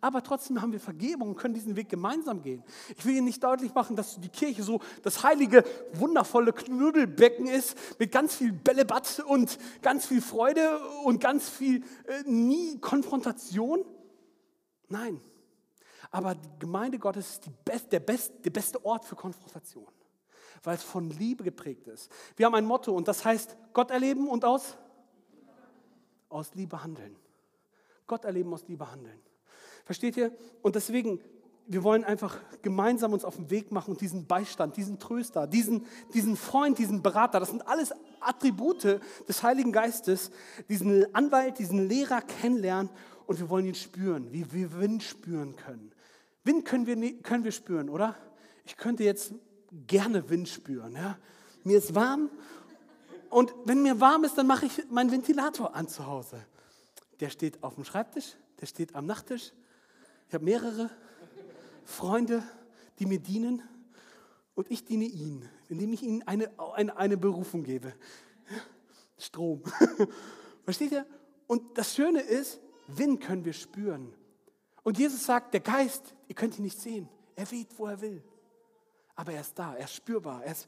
[0.00, 2.62] Aber trotzdem haben wir Vergebung und können diesen Weg gemeinsam gehen.
[2.96, 7.76] Ich will Ihnen nicht deutlich machen, dass die Kirche so das heilige, wundervolle Knuddelbecken ist
[7.98, 13.84] mit ganz viel Bällebad und ganz viel Freude und ganz viel äh, nie Konfrontation.
[14.88, 15.20] Nein.
[16.10, 19.86] Aber die Gemeinde Gottes ist best, der, best, der beste Ort für Konfrontation,
[20.62, 22.10] weil es von Liebe geprägt ist.
[22.36, 24.78] Wir haben ein Motto und das heißt Gott erleben und aus
[26.28, 27.16] aus Liebe handeln.
[28.06, 29.20] Gott erleben aus Liebe handeln.
[29.84, 30.32] Versteht ihr?
[30.62, 31.20] Und deswegen,
[31.66, 35.86] wir wollen einfach gemeinsam uns auf den Weg machen und diesen Beistand, diesen Tröster, diesen,
[36.14, 40.30] diesen Freund, diesen Berater, das sind alles Attribute des Heiligen Geistes,
[40.68, 42.90] diesen Anwalt, diesen Lehrer kennenlernen
[43.26, 45.92] und wir wollen ihn spüren, wie wir Wind spüren können.
[46.44, 48.16] Wind können wir, können wir spüren, oder?
[48.64, 49.34] Ich könnte jetzt
[49.86, 50.94] gerne Wind spüren.
[50.94, 51.18] Ja?
[51.64, 52.30] Mir ist warm
[53.30, 56.44] und wenn mir warm ist, dann mache ich meinen Ventilator an zu Hause.
[57.20, 59.52] Der steht auf dem Schreibtisch, der steht am Nachttisch.
[60.28, 60.90] Ich habe mehrere
[61.84, 62.42] Freunde,
[62.98, 63.62] die mir dienen.
[64.54, 67.94] Und ich diene ihnen, indem ich ihnen eine, eine, eine Berufung gebe.
[69.16, 69.62] Strom.
[70.64, 71.06] Versteht ihr?
[71.46, 74.12] Und das Schöne ist, Wind können wir spüren.
[74.82, 77.08] Und Jesus sagt, der Geist, ihr könnt ihn nicht sehen.
[77.36, 78.22] Er weht, wo er will.
[79.14, 80.42] Aber er ist da, er ist spürbar.
[80.44, 80.66] Er ist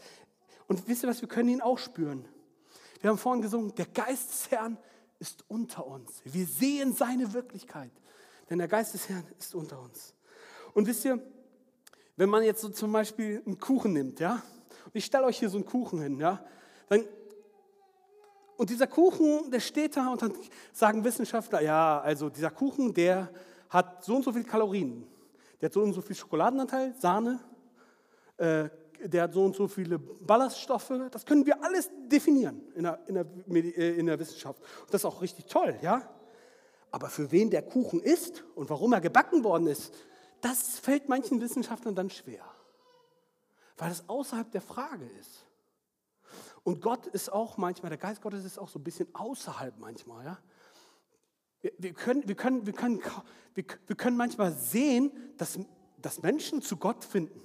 [0.71, 2.29] und wisst ihr was, wir können ihn auch spüren.
[3.01, 4.79] Wir haben vorhin gesungen, der Geist des Herrn
[5.19, 6.21] ist unter uns.
[6.25, 7.91] Wir sehen seine Wirklichkeit,
[8.49, 10.15] denn der Geist des Herrn ist unter uns.
[10.75, 11.21] Und wisst ihr,
[12.17, 14.43] wenn man jetzt so zum Beispiel einen Kuchen nimmt, ja,
[14.85, 16.45] und ich stelle euch hier so einen Kuchen hin, ja,
[16.89, 17.05] dann
[18.57, 20.35] Und dieser Kuchen, der steht da und dann
[20.73, 23.31] sagen Wissenschaftler, ja, also dieser Kuchen, der
[23.71, 25.07] hat so und so viel Kalorien.
[25.61, 27.41] Der hat so und so viel Schokoladenanteil, Sahne,
[28.37, 28.69] äh,
[29.05, 30.93] der hat so und so viele Ballaststoffe.
[31.11, 34.61] Das können wir alles definieren in der, in der, äh, in der Wissenschaft.
[34.61, 36.09] Und das ist auch richtig toll, ja.
[36.91, 39.95] Aber für wen der Kuchen ist und warum er gebacken worden ist,
[40.41, 42.45] das fällt manchen Wissenschaftlern dann schwer,
[43.77, 45.47] weil es außerhalb der Frage ist.
[46.63, 50.25] Und Gott ist auch manchmal, der Geist Gottes ist auch so ein bisschen außerhalb manchmal.
[50.25, 50.39] Ja?
[51.61, 53.01] Wir, wir, können, wir, können, wir, können,
[53.55, 55.59] wir, wir können manchmal sehen, dass,
[55.99, 57.41] dass Menschen zu Gott finden.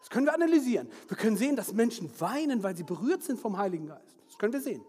[0.00, 0.90] Das können wir analysieren.
[1.08, 4.16] Wir können sehen, dass Menschen weinen, weil sie berührt sind vom Heiligen Geist.
[4.26, 4.84] Das können wir sehen.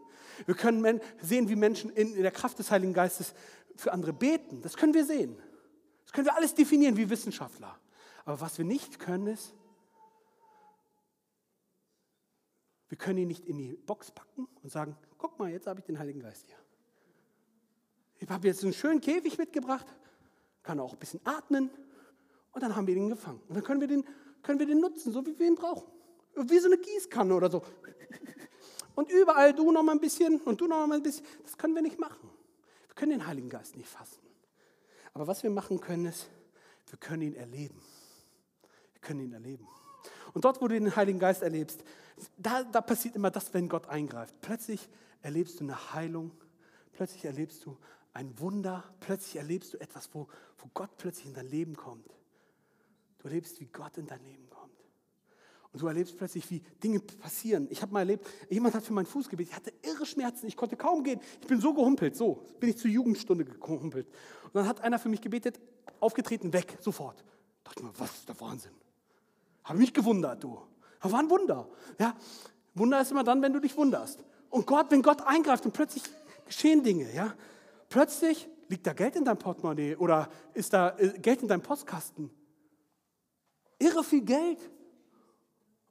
[0.45, 3.33] Wir können sehen, wie Menschen in der Kraft des Heiligen Geistes
[3.75, 4.61] für andere beten.
[4.61, 5.37] Das können wir sehen.
[6.03, 7.77] Das können wir alles definieren wie Wissenschaftler.
[8.25, 9.53] Aber was wir nicht können, ist,
[12.89, 15.85] wir können ihn nicht in die Box packen und sagen, guck mal, jetzt habe ich
[15.85, 16.57] den Heiligen Geist hier.
[18.19, 19.87] Ich habe jetzt einen schönen Käfig mitgebracht,
[20.61, 21.71] kann auch ein bisschen atmen
[22.51, 23.41] und dann haben wir ihn gefangen.
[23.47, 24.03] Und dann können wir den,
[24.43, 25.91] können wir den nutzen, so wie wir ihn brauchen.
[26.35, 27.61] Wie so eine Gießkanne oder so.
[28.95, 31.25] Und überall du noch mal ein bisschen und du noch mal ein bisschen.
[31.43, 32.29] Das können wir nicht machen.
[32.87, 34.19] Wir können den Heiligen Geist nicht fassen.
[35.13, 36.29] Aber was wir machen können, ist,
[36.89, 37.81] wir können ihn erleben.
[38.93, 39.67] Wir können ihn erleben.
[40.33, 41.83] Und dort, wo du den Heiligen Geist erlebst,
[42.37, 44.35] da, da passiert immer das, wenn Gott eingreift.
[44.41, 44.87] Plötzlich
[45.21, 46.31] erlebst du eine Heilung,
[46.93, 47.77] plötzlich erlebst du
[48.13, 50.27] ein Wunder, plötzlich erlebst du etwas, wo,
[50.57, 52.13] wo Gott plötzlich in dein Leben kommt.
[53.21, 54.71] Du erlebst, wie Gott in dein Leben kommt.
[55.71, 57.67] Und du erlebst plötzlich, wie Dinge passieren.
[57.69, 59.51] Ich habe mal erlebt, jemand hat für meinen Fuß gebetet.
[59.51, 60.47] Ich hatte irre Schmerzen.
[60.47, 61.19] Ich konnte kaum gehen.
[61.39, 62.15] Ich bin so gehumpelt.
[62.15, 64.07] So bin ich zur Jugendstunde gehumpelt.
[64.45, 65.59] Und dann hat einer für mich gebetet,
[65.99, 67.19] aufgetreten, weg, sofort.
[67.63, 68.71] Da dachte ich mir, was ist der Wahnsinn?
[69.63, 70.59] Habe mich gewundert, du.
[70.99, 71.69] Das war ein Wunder.
[71.99, 72.15] Ja?
[72.73, 74.23] Wunder ist immer dann, wenn du dich wunderst.
[74.49, 76.03] Und Gott, wenn Gott eingreift und plötzlich
[76.45, 77.35] geschehen Dinge, ja?
[77.87, 82.31] Plötzlich liegt da Geld in deinem Portemonnaie oder ist da äh, Geld in deinem Postkasten.
[83.81, 84.59] Irre viel Geld.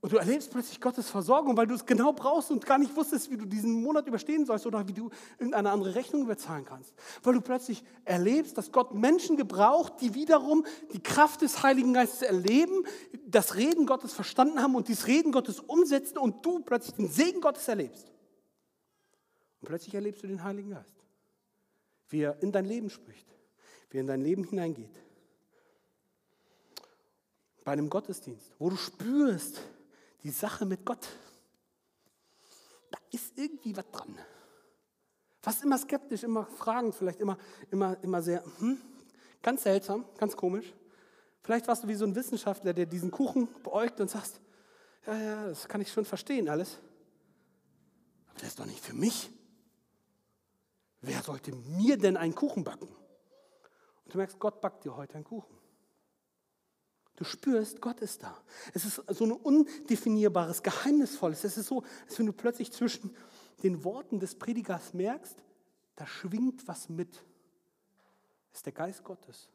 [0.03, 3.31] Und du erlebst plötzlich Gottes Versorgung, weil du es genau brauchst und gar nicht wusstest,
[3.31, 6.95] wie du diesen Monat überstehen sollst oder wie du irgendeine andere Rechnung bezahlen kannst.
[7.23, 12.23] Weil du plötzlich erlebst, dass Gott Menschen gebraucht, die wiederum die Kraft des Heiligen Geistes
[12.23, 12.87] erleben,
[13.27, 17.43] das Reden Gottes verstanden haben und dieses Reden Gottes umsetzen und du plötzlich den Segen
[17.43, 18.11] Gottes erlebst.
[19.61, 20.97] Und plötzlich erlebst du den Heiligen Geist,
[22.09, 23.29] wie er in dein Leben spricht,
[23.91, 24.99] wie er in dein Leben hineingeht.
[27.65, 29.61] Bei einem Gottesdienst, wo du spürst,
[30.23, 31.07] die Sache mit Gott,
[32.91, 34.19] da ist irgendwie was dran.
[35.41, 37.39] Fast immer skeptisch, immer fragend, vielleicht immer,
[37.71, 38.79] immer, immer sehr, hm,
[39.43, 40.75] ganz seltsam, ganz komisch.
[41.43, 44.41] Vielleicht warst du wie so ein Wissenschaftler, der diesen Kuchen beäugt und sagst,
[45.07, 46.79] ja, ja, das kann ich schon verstehen alles.
[48.29, 49.31] Aber das ist doch nicht für mich.
[51.01, 52.89] Wer sollte mir denn einen Kuchen backen?
[54.05, 55.60] Und du merkst, Gott backt dir heute einen Kuchen.
[57.21, 58.35] Du spürst, Gott ist da.
[58.73, 61.45] Es ist so ein undefinierbares, geheimnisvolles.
[61.45, 63.15] Es ist so, als wenn du plötzlich zwischen
[63.63, 65.37] den Worten des Predigers merkst,
[65.97, 67.15] da schwingt was mit.
[68.53, 69.51] Es ist der Geist Gottes.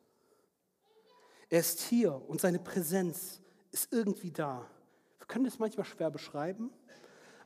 [1.50, 4.70] Er ist hier und seine Präsenz ist irgendwie da.
[5.18, 6.72] Wir können es manchmal schwer beschreiben,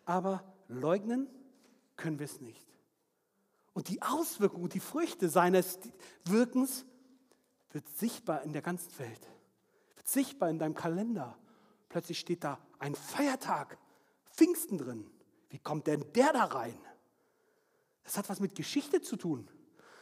[0.04, 1.30] aber leugnen
[1.96, 2.68] können wir es nicht.
[3.72, 5.80] Und die Auswirkungen und die Früchte seines
[6.26, 6.84] Wirkens
[7.72, 9.30] wird sichtbar in der ganzen Welt
[10.14, 11.38] sichtbar in deinem Kalender.
[11.90, 13.78] Plötzlich steht da ein Feiertag,
[14.32, 15.10] Pfingsten drin.
[15.50, 16.78] Wie kommt denn der da rein?
[18.04, 19.48] Das hat was mit Geschichte zu tun.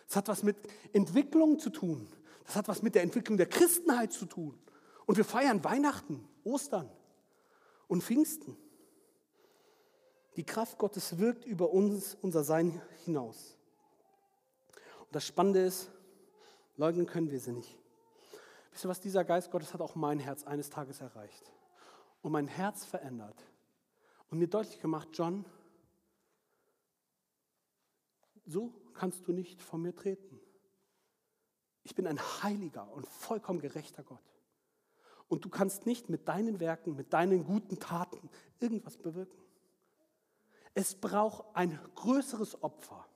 [0.08, 0.58] Das hat was mit
[0.94, 2.08] Entwicklung zu tun.
[2.46, 4.58] Das hat was mit der Entwicklung der Christenheit zu tun.
[5.06, 6.90] Und wir feiern Weihnachten, Ostern
[7.88, 8.58] und Pfingsten.
[10.36, 13.58] Die Kraft Gottes wirkt über uns, unser Sein hinaus.
[15.00, 15.90] Und das Spannende ist,
[16.76, 17.78] leugnen können wir sie nicht.
[18.78, 21.52] Wisst ihr was, dieser Geist Gottes hat auch mein Herz eines Tages erreicht
[22.22, 23.44] und mein Herz verändert
[24.30, 25.46] und mir deutlich gemacht, John,
[28.46, 30.40] so kannst du nicht vor mir treten.
[31.82, 34.22] Ich bin ein heiliger und vollkommen gerechter Gott.
[35.28, 39.42] Und du kannst nicht mit deinen Werken, mit deinen guten Taten irgendwas bewirken.
[40.76, 43.08] Es braucht ein größeres Opfer.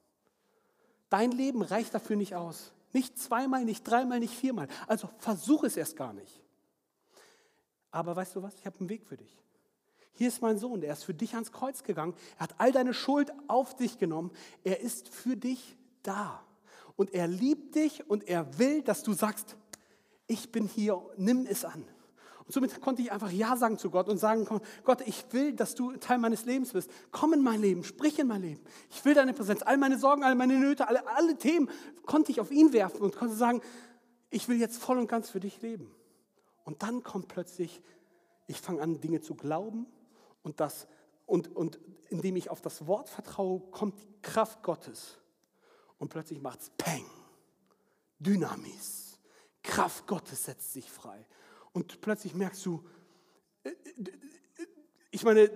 [1.11, 2.73] Dein Leben reicht dafür nicht aus.
[2.93, 4.67] Nicht zweimal, nicht dreimal, nicht viermal.
[4.87, 6.41] Also versuch es erst gar nicht.
[7.91, 8.55] Aber weißt du was?
[8.55, 9.41] Ich habe einen Weg für dich.
[10.13, 12.13] Hier ist mein Sohn, der ist für dich ans Kreuz gegangen.
[12.37, 14.31] Er hat all deine Schuld auf dich genommen.
[14.63, 16.45] Er ist für dich da.
[16.95, 19.55] Und er liebt dich und er will, dass du sagst,
[20.27, 21.85] ich bin hier, nimm es an.
[22.51, 24.45] Und somit konnte ich einfach Ja sagen zu Gott und sagen,
[24.83, 26.91] Gott, ich will, dass du Teil meines Lebens bist.
[27.09, 28.59] Komm in mein Leben, sprich in mein Leben.
[28.89, 29.61] Ich will deine Präsenz.
[29.61, 31.69] All meine Sorgen, all meine Nöte, alle, alle Themen
[32.05, 33.61] konnte ich auf ihn werfen und konnte sagen,
[34.31, 35.95] ich will jetzt voll und ganz für dich leben.
[36.65, 37.81] Und dann kommt plötzlich,
[38.47, 39.85] ich fange an, Dinge zu glauben
[40.43, 40.87] und, das,
[41.25, 45.19] und, und indem ich auf das Wort vertraue, kommt die Kraft Gottes.
[45.99, 47.05] Und plötzlich macht es Peng,
[48.19, 49.19] Dynamis.
[49.63, 51.25] Kraft Gottes setzt sich frei.
[51.73, 52.83] Und plötzlich merkst du,
[53.63, 53.75] äh, äh,
[55.11, 55.49] ich meine,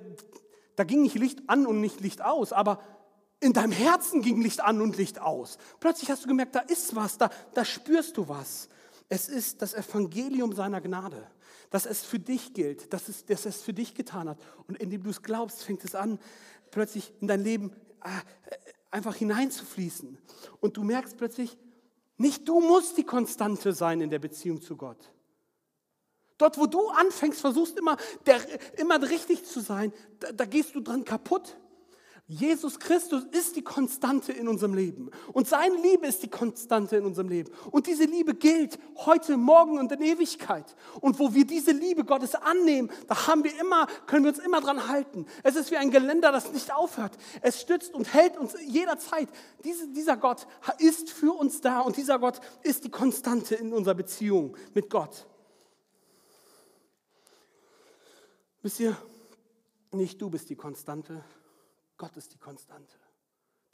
[0.75, 2.81] da ging nicht Licht an und nicht Licht aus, aber
[3.39, 5.57] in deinem Herzen ging Licht an und Licht aus.
[5.79, 8.69] Plötzlich hast du gemerkt, da ist was, da, da spürst du was.
[9.07, 11.27] Es ist das Evangelium seiner Gnade,
[11.69, 14.39] dass es für dich gilt, dass es, dass es für dich getan hat.
[14.67, 16.19] Und indem du es glaubst, fängt es an,
[16.71, 17.71] plötzlich in dein Leben
[18.03, 18.09] äh,
[18.89, 20.17] einfach hineinzufließen.
[20.59, 21.57] Und du merkst plötzlich,
[22.17, 25.11] nicht du musst die Konstante sein in der Beziehung zu Gott.
[26.37, 28.39] Dort, wo du anfängst, versuchst immer, der,
[28.77, 31.57] immer richtig zu sein, da, da gehst du dran kaputt.
[32.27, 35.11] Jesus Christus ist die Konstante in unserem Leben.
[35.31, 37.51] Und seine Liebe ist die Konstante in unserem Leben.
[37.69, 40.75] Und diese Liebe gilt heute, morgen und in Ewigkeit.
[41.01, 44.59] Und wo wir diese Liebe Gottes annehmen, da haben wir immer, können wir uns immer
[44.59, 45.27] dran halten.
[45.43, 47.15] Es ist wie ein Geländer, das nicht aufhört.
[47.41, 49.29] Es stützt und hält uns jederzeit.
[49.63, 50.47] Diese, dieser Gott
[50.79, 55.27] ist für uns da und dieser Gott ist die Konstante in unserer Beziehung mit Gott.
[58.65, 58.97] Wisst ihr,
[59.91, 61.23] nicht du bist die Konstante,
[61.97, 62.95] Gott ist die Konstante.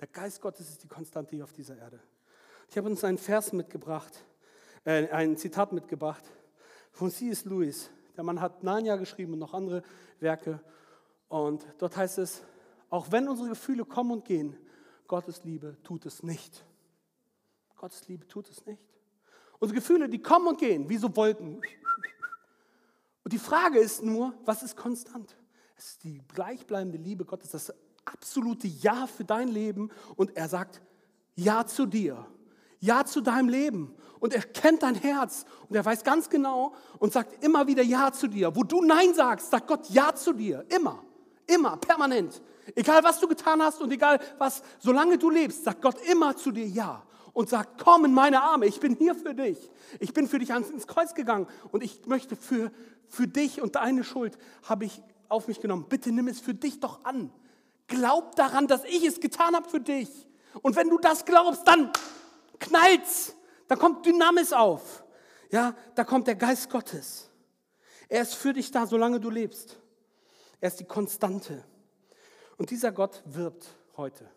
[0.02, 1.98] Der Geist Gottes ist die Konstante hier auf dieser Erde.
[2.68, 4.12] Ich habe uns einen Vers mitgebracht,
[4.84, 6.26] äh, ein Zitat mitgebracht
[6.92, 7.46] von C.S.
[7.46, 7.90] Lewis.
[8.18, 9.82] Der Mann hat Narnia geschrieben und noch andere
[10.20, 10.60] Werke.
[11.30, 12.44] Und dort heißt es,
[12.90, 14.58] auch wenn unsere Gefühle kommen und gehen,
[15.08, 16.66] Gottes Liebe tut es nicht.
[17.78, 18.86] Gottes Liebe tut es nicht.
[19.58, 21.62] Unsere Gefühle, die kommen und gehen, wie so Wolken.
[23.24, 25.36] Und die Frage ist nur, was ist konstant?
[25.78, 27.74] Es ist die gleichbleibende Liebe Gottes, das
[28.06, 29.90] absolute Ja für dein Leben.
[30.16, 30.82] Und er sagt
[31.36, 32.26] Ja zu dir,
[32.80, 33.96] Ja zu deinem Leben.
[34.20, 38.12] Und er kennt dein Herz und er weiß ganz genau und sagt immer wieder Ja
[38.12, 38.56] zu dir.
[38.56, 40.66] Wo du Nein sagst, sagt Gott Ja zu dir.
[40.70, 41.04] Immer,
[41.48, 42.42] immer, permanent.
[42.76, 46.52] Egal was du getan hast und egal was, solange du lebst, sagt Gott immer zu
[46.52, 47.04] dir Ja
[47.34, 49.58] und sagt, komm in meine Arme, ich bin hier für dich.
[50.00, 52.72] Ich bin für dich ins Kreuz gegangen und ich möchte für,
[53.12, 55.86] für dich und deine Schuld habe ich auf mich genommen.
[55.88, 57.32] Bitte nimm es für dich doch an.
[57.88, 60.10] Glaub daran, dass ich es getan habe für dich.
[60.62, 61.91] Und wenn du das glaubst, dann
[62.60, 63.36] knallt's.
[63.67, 65.04] Da kommt Dynamis auf.
[65.52, 67.30] Ja, da kommt der Geist Gottes.
[68.08, 69.78] Er ist für dich da, solange du lebst.
[70.60, 71.63] Er ist die Konstante.
[72.58, 74.30] Und dieser Gott wirbt heute.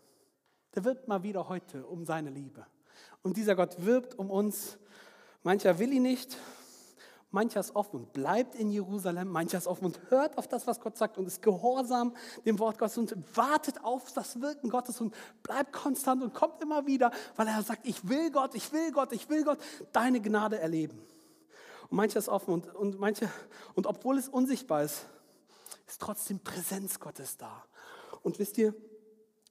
[0.74, 2.66] Der wirbt mal wieder heute um seine Liebe.
[3.22, 4.78] Und dieser Gott wirbt um uns.
[5.42, 6.36] Mancher will ihn nicht,
[7.34, 10.80] mancher ist offen und bleibt in Jerusalem, mancher ist offen und hört auf das, was
[10.80, 12.14] Gott sagt und ist gehorsam
[12.46, 16.86] dem Wort Gottes und wartet auf das Wirken Gottes und bleibt konstant und kommt immer
[16.86, 19.58] wieder, weil er sagt, ich will Gott, ich will Gott, ich will Gott,
[19.92, 20.98] deine Gnade erleben.
[21.90, 23.28] Und mancher ist offen und, und, manche,
[23.74, 25.06] und obwohl es unsichtbar ist,
[25.86, 27.64] ist trotzdem Präsenz Gottes da.
[28.22, 28.74] Und wisst ihr,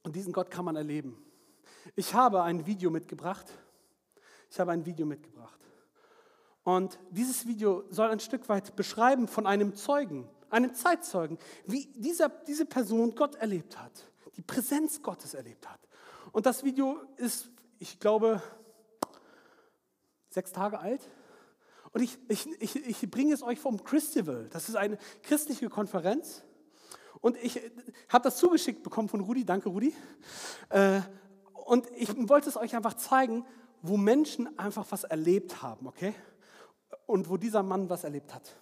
[0.02, 1.22] und diesen Gott kann man erleben.
[1.94, 3.46] Ich habe ein Video mitgebracht.
[4.50, 5.63] Ich habe ein Video mitgebracht.
[6.64, 12.30] Und dieses Video soll ein Stück weit beschreiben von einem Zeugen, einem Zeitzeugen, wie dieser,
[12.30, 13.92] diese Person Gott erlebt hat,
[14.36, 15.80] die Präsenz Gottes erlebt hat.
[16.32, 18.42] Und das Video ist, ich glaube,
[20.30, 21.08] sechs Tage alt.
[21.92, 24.48] Und ich, ich, ich, ich bringe es euch vom Christival.
[24.50, 26.42] Das ist eine christliche Konferenz.
[27.20, 27.60] Und ich
[28.08, 29.44] habe das zugeschickt bekommen von Rudi.
[29.44, 29.94] Danke, Rudi.
[30.70, 31.00] Äh,
[31.66, 33.46] und ich wollte es euch einfach zeigen,
[33.80, 36.14] wo Menschen einfach was erlebt haben, okay?
[37.06, 38.54] Und wo dieser Mann was erlebt hat.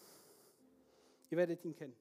[1.31, 1.97] Ihr werdet ihn kennen.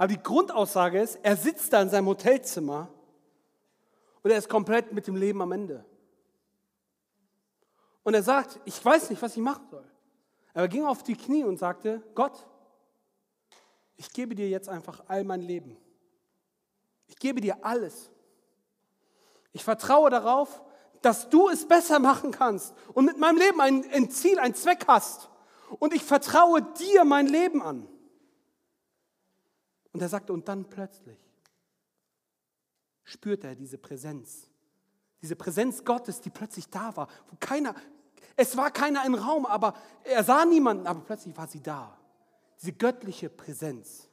[0.00, 2.88] Aber die Grundaussage ist, er sitzt da in seinem Hotelzimmer
[4.22, 5.84] und er ist komplett mit dem Leben am Ende.
[8.02, 9.84] Und er sagt, ich weiß nicht, was ich machen soll.
[10.54, 12.46] Aber er ging auf die Knie und sagte, Gott,
[13.98, 15.76] ich gebe dir jetzt einfach all mein Leben.
[17.06, 18.10] Ich gebe dir alles.
[19.52, 20.62] Ich vertraue darauf,
[21.02, 25.28] dass du es besser machen kannst und mit meinem Leben ein, Ziel, ein Zweck hast.
[25.78, 27.86] Und ich vertraue dir mein Leben an.
[29.92, 31.18] Und er sagte, und dann plötzlich
[33.04, 34.48] spürte er diese Präsenz.
[35.20, 37.74] Diese Präsenz Gottes, die plötzlich da war, wo keiner,
[38.36, 39.74] es war keiner im Raum, aber
[40.04, 41.98] er sah niemanden, aber plötzlich war sie da.
[42.60, 44.08] Diese göttliche Präsenz.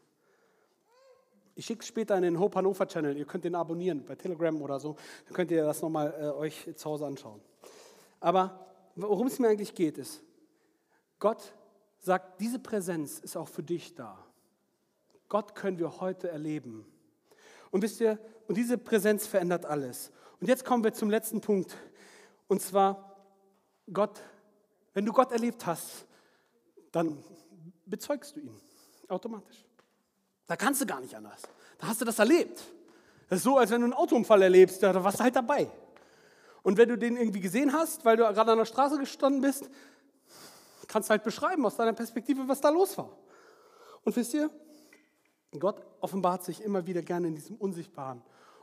[1.55, 3.17] Ich schicke es später in den Hope Hannover Channel.
[3.17, 4.95] Ihr könnt den abonnieren bei Telegram oder so.
[5.25, 7.41] Dann könnt ihr das nochmal äh, euch zu Hause anschauen.
[8.19, 10.21] Aber worum es mir eigentlich geht, ist,
[11.19, 11.53] Gott
[11.99, 14.26] sagt, diese Präsenz ist auch für dich da.
[15.29, 16.85] Gott können wir heute erleben.
[17.71, 20.11] Und wisst ihr, und diese Präsenz verändert alles.
[20.39, 21.75] Und jetzt kommen wir zum letzten Punkt.
[22.47, 23.17] Und zwar,
[23.91, 24.21] Gott,
[24.93, 26.05] wenn du Gott erlebt hast,
[26.91, 27.23] dann
[27.85, 28.61] bezeugst du ihn
[29.07, 29.65] automatisch.
[30.47, 31.41] Da kannst du gar nicht anders.
[31.77, 32.61] Da hast du das erlebt.
[33.29, 35.69] Das ist so, als wenn du einen Autounfall erlebst, da warst du halt dabei.
[36.63, 39.69] Und wenn du den irgendwie gesehen hast, weil du gerade an der Straße gestanden bist,
[40.87, 43.09] kannst du halt beschreiben aus deiner Perspektive, was da los war.
[44.03, 44.49] Und wisst ihr,
[45.59, 48.21] Gott offenbart sich immer wieder gerne in diesem Unsichtbaren.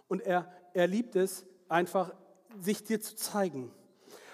[0.09, 2.13] Und er, er liebt es einfach,
[2.61, 3.73] sich dir zu zeigen.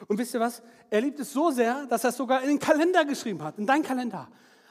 [0.08, 0.62] Und wisst ihr was?
[0.90, 3.66] Er liebt es so sehr, dass er es sogar in den Kalender geschrieben hat, in
[3.66, 4.28] deinen Kalender.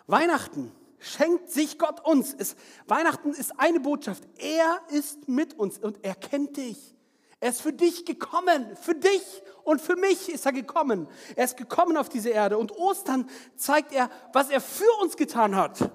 [0.08, 2.36] Weihnachten schenkt sich Gott uns.
[2.38, 2.56] Es,
[2.88, 4.24] Weihnachten ist eine Botschaft.
[4.38, 6.96] Er ist mit uns und er kennt dich.
[7.40, 9.24] Er ist für dich gekommen, für dich
[9.64, 11.08] und für mich ist er gekommen.
[11.38, 15.56] Er ist gekommen auf diese Erde und Ostern zeigt er, was er für uns getan
[15.56, 15.90] hat.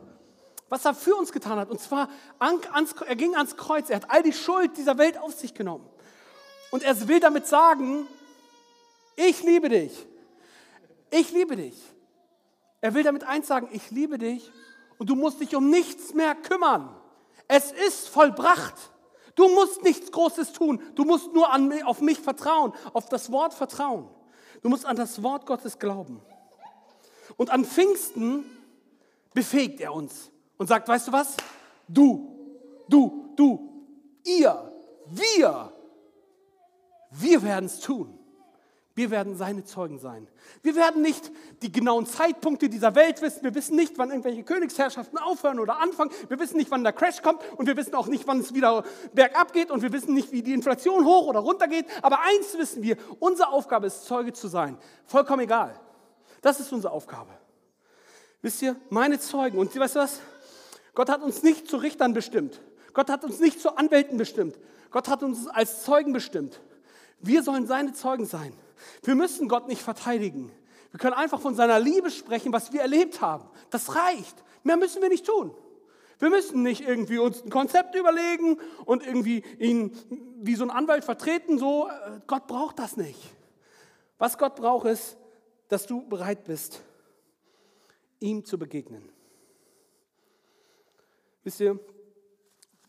[0.69, 1.71] Was er für uns getan hat.
[1.71, 2.09] Und zwar,
[2.39, 5.89] er ging ans Kreuz, er hat all die Schuld dieser Welt auf sich genommen.
[6.71, 8.07] Und er will damit sagen,
[9.17, 10.07] ich liebe dich.
[11.11, 11.77] Ich liebe dich.
[12.81, 14.51] Er will damit eins sagen, ich liebe dich
[14.99, 16.95] und du musst dich um nichts mehr kümmern.
[17.47, 18.75] Es ist vollbracht.
[19.37, 20.83] Du musst nichts Großes tun.
[20.95, 24.09] Du musst nur an, auf mich vertrauen, auf das Wort vertrauen.
[24.63, 26.21] Du musst an das Wort Gottes glauben.
[27.37, 28.45] Und an Pfingsten
[29.33, 31.37] befähigt er uns und sagt, weißt du was?
[31.89, 33.87] Du, du, du,
[34.25, 34.73] ihr,
[35.07, 35.73] wir,
[37.11, 38.19] wir werden es tun.
[38.97, 40.29] Wir werden seine Zeugen sein.
[40.63, 41.33] Wir werden nicht
[41.63, 43.43] die genauen Zeitpunkte dieser Welt wissen.
[43.43, 46.13] Wir wissen nicht, wann irgendwelche Königsherrschaften aufhören oder anfangen.
[46.29, 47.41] Wir wissen nicht, wann der Crash kommt.
[47.57, 49.73] Und wir wissen auch nicht, wann es wieder bergab geht.
[49.73, 51.87] Und wir wissen nicht, wie die Inflation hoch oder runter geht.
[52.03, 54.79] Aber eins wissen wir, unsere Aufgabe ist, Zeuge zu sein.
[55.07, 55.75] Vollkommen egal.
[56.41, 57.33] Das ist unsere Aufgabe.
[58.43, 59.59] Wisst ihr, meine Zeugen.
[59.59, 60.21] Und weißt du was?
[60.95, 62.61] Gott hat uns nicht zu Richtern bestimmt.
[62.93, 64.59] Gott hat uns nicht zu Anwälten bestimmt.
[64.91, 66.61] Gott hat uns als Zeugen bestimmt.
[67.19, 68.53] Wir sollen seine Zeugen sein.
[69.03, 70.53] Wir müssen Gott nicht verteidigen.
[70.93, 73.49] Wir können einfach von seiner Liebe sprechen, was wir erlebt haben.
[73.71, 74.45] Das reicht.
[74.63, 75.53] Mehr müssen wir nicht tun.
[76.21, 79.97] Wir müssen nicht irgendwie uns ein Konzept überlegen und irgendwie ihn
[80.41, 81.59] wie so ein Anwalt vertreten.
[81.59, 83.19] So, äh, Gott braucht das nicht.
[84.19, 85.17] Was Gott braucht, ist,
[85.69, 86.81] dass du bereit bist,
[88.21, 89.11] ihm zu begegnen.
[91.45, 91.79] Wisst ihr,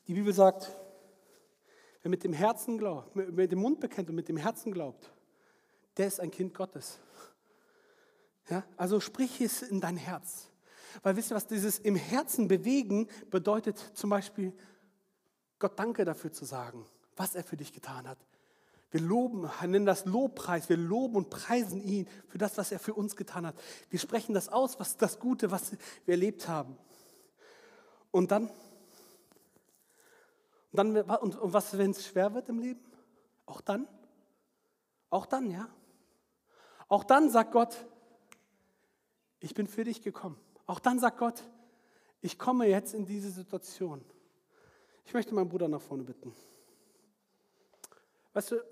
[0.08, 0.72] die Bibel sagt,
[2.02, 5.12] wer mit dem Herzen glaubt, mit dem Mund bekennt und mit dem Herzen glaubt,
[5.98, 7.00] der ist ein Kind Gottes.
[8.50, 10.50] Ja, also sprich es in dein Herz.
[11.04, 13.78] Weil wisst ihr, was dieses im Herzen bewegen bedeutet?
[13.94, 14.54] Zum Beispiel,
[15.60, 16.86] Gott danke dafür zu sagen,
[17.18, 18.20] was er für dich getan hat.
[18.92, 22.94] Wir loben, nennen das Lobpreis, wir loben und preisen ihn für das, was er für
[22.94, 23.56] uns getan hat.
[23.90, 25.74] Wir sprechen das aus, was das Gute, was
[26.06, 26.78] wir erlebt haben.
[28.16, 28.50] Und dann,
[30.72, 32.80] und, dann, und, und was, wenn es schwer wird im Leben?
[33.46, 33.90] Auch dann?
[35.10, 35.68] Auch dann, ja.
[36.88, 37.76] Auch dann sagt Gott,
[39.42, 40.40] ich bin für dich gekommen.
[40.66, 41.44] Auch dann sagt Gott,
[42.22, 44.02] ich komme jetzt in diese Situation.
[45.04, 46.34] Ich möchte meinen Bruder nach vorne bitten.
[48.32, 48.64] Weißt du,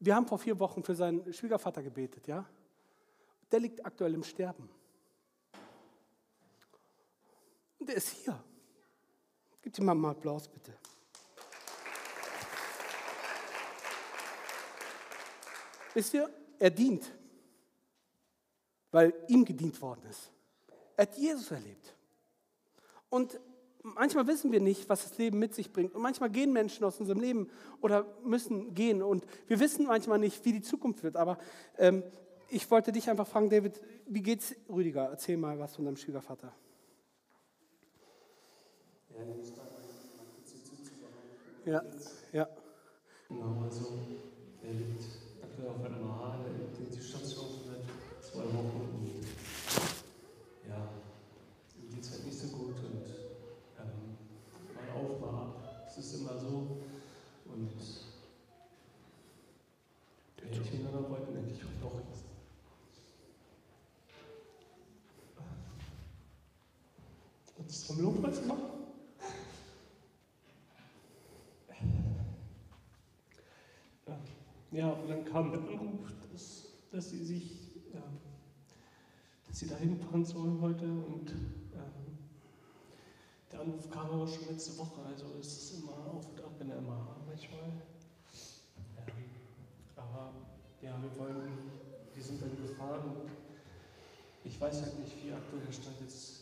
[0.00, 2.44] wir haben vor vier Wochen für seinen Schwiegervater gebetet, ja?
[3.50, 4.68] Der liegt aktuell im Sterben.
[7.80, 8.38] Und der ist hier.
[9.62, 10.72] Gib ihm mal Applaus, bitte.
[15.94, 17.10] Wisst ihr, er dient,
[18.92, 20.30] weil ihm gedient worden ist.
[20.96, 21.94] Er hat Jesus erlebt.
[23.08, 23.40] Und
[23.82, 25.94] manchmal wissen wir nicht, was das Leben mit sich bringt.
[25.94, 27.50] Und manchmal gehen Menschen aus unserem Leben
[27.80, 29.02] oder müssen gehen.
[29.02, 31.16] Und wir wissen manchmal nicht, wie die Zukunft wird.
[31.16, 31.38] Aber
[31.76, 32.04] ähm,
[32.50, 35.08] ich wollte dich einfach fragen, David, wie geht's, Rüdiger?
[35.10, 36.54] Erzähl mal was von deinem Schwiegervater.
[41.64, 41.82] Ja,
[42.32, 42.48] ja.
[43.28, 43.98] Genau, also
[44.62, 45.04] er liegt
[45.42, 49.26] aktuell auf einer MH in der Intensivstation seit zwei Wochen und
[50.68, 50.88] ja,
[51.78, 53.06] ihm geht es halt nicht so gut und
[53.78, 54.16] ähm,
[54.74, 55.62] mal auf, mal ab.
[55.86, 56.78] Es ist immer so
[57.44, 57.70] und
[60.38, 62.24] ja, ich und Anna wollten endlich heute auch jetzt.
[67.58, 68.69] Und zum Lobpreis machen.
[74.80, 78.00] Ja, und dann kam der Anruf, dass, dass sie sich, ja,
[79.46, 81.30] dass sie dahin fahren sollen heute und
[81.74, 82.16] ähm,
[83.52, 86.68] der Anruf kam aber schon letzte Woche, also ist es immer auf und ab in
[86.68, 87.60] der MH manchmal.
[88.96, 89.12] Ähm,
[89.96, 90.32] aber
[90.80, 91.58] ja, wir wollen,
[92.14, 93.30] wir sind dann gefahren und
[94.44, 96.39] ich weiß halt nicht, wie aktuell der Stand jetzt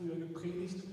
[0.00, 0.89] früher gepredigt,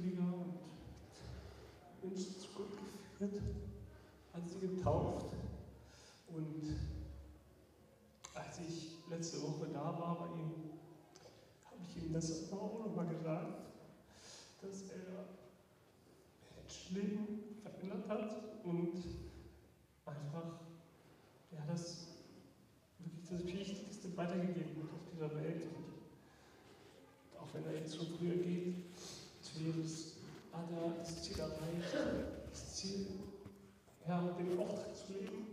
[34.26, 35.47] ja, den Auftrag zu leben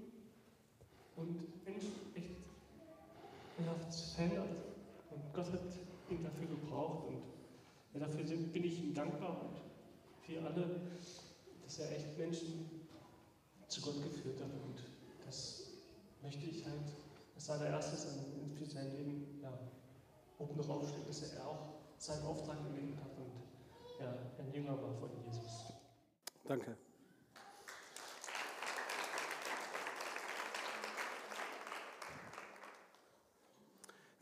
[1.17, 2.37] und Menschen echt
[3.59, 4.49] ja, zu verändern.
[5.11, 5.61] Und Gott hat
[6.11, 7.23] ihn dafür gebraucht und
[7.93, 10.81] ja, dafür bin ich ihm dankbar und wir alle,
[11.63, 12.89] dass er echt Menschen
[13.69, 14.83] zu Gott geführt hat und
[15.27, 15.65] das
[16.23, 16.93] möchte ich halt
[17.35, 18.07] als allererstes
[18.57, 19.53] für sein Leben ja,
[20.39, 24.95] oben drauf stehen, dass er auch seinen Auftrag gelebt hat und ja, ein Jünger war
[24.95, 25.73] von Jesus.
[26.45, 26.77] Danke.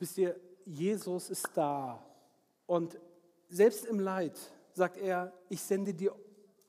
[0.02, 0.34] Wisst ihr,
[0.66, 2.04] Jesus ist da
[2.66, 2.98] und
[3.48, 4.36] selbst im Leid
[4.72, 6.12] sagt er, ich sende, dir,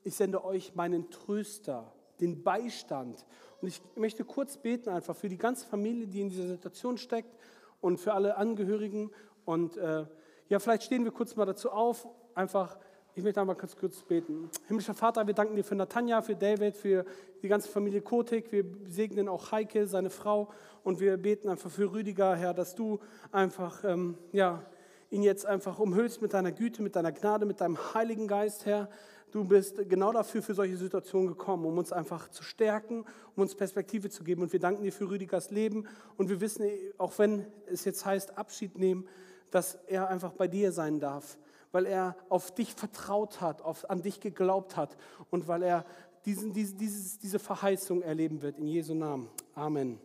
[0.04, 3.26] ich sende euch meinen Tröster, den Beistand.
[3.60, 7.36] Und ich möchte kurz beten einfach für die ganze Familie, die in dieser Situation steckt
[7.80, 9.10] und für alle Angehörigen.
[9.44, 10.06] Und äh,
[10.48, 12.06] ja, vielleicht stehen wir kurz mal dazu auf.
[12.36, 12.78] Einfach,
[13.16, 14.50] ich möchte einmal kurz, kurz beten.
[14.66, 17.04] Himmlischer Vater, wir danken dir für Natanja, für David, für
[17.42, 18.50] die ganze Familie Kotik.
[18.50, 20.50] Wir segnen auch Heike, seine Frau.
[20.82, 22.98] Und wir beten einfach für Rüdiger, Herr, dass du
[23.30, 24.64] einfach, ähm, ja,
[25.10, 28.88] ihn jetzt einfach umhüllst mit deiner Güte, mit deiner Gnade, mit deinem Heiligen Geist, Herr.
[29.30, 33.04] Du bist genau dafür für solche Situationen gekommen, um uns einfach zu stärken,
[33.36, 34.42] um uns Perspektive zu geben.
[34.42, 35.86] Und wir danken dir für Rüdigers Leben.
[36.16, 36.66] Und wir wissen,
[36.98, 39.06] auch wenn es jetzt heißt, Abschied nehmen,
[39.52, 41.38] dass er einfach bei dir sein darf,
[41.74, 44.96] weil er auf dich vertraut hat, auf, an dich geglaubt hat
[45.32, 45.84] und weil er
[46.24, 48.58] diesen, diese, dieses, diese Verheißung erleben wird.
[48.58, 49.28] In Jesu Namen.
[49.56, 49.98] Amen.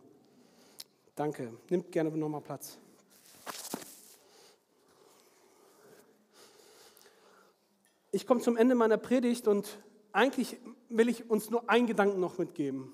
[1.14, 1.52] Danke.
[1.68, 2.76] Nimmt gerne nochmal Platz.
[8.10, 9.78] Ich komme zum Ende meiner Predigt und
[10.10, 10.56] eigentlich
[10.88, 12.92] will ich uns nur einen Gedanken noch mitgeben.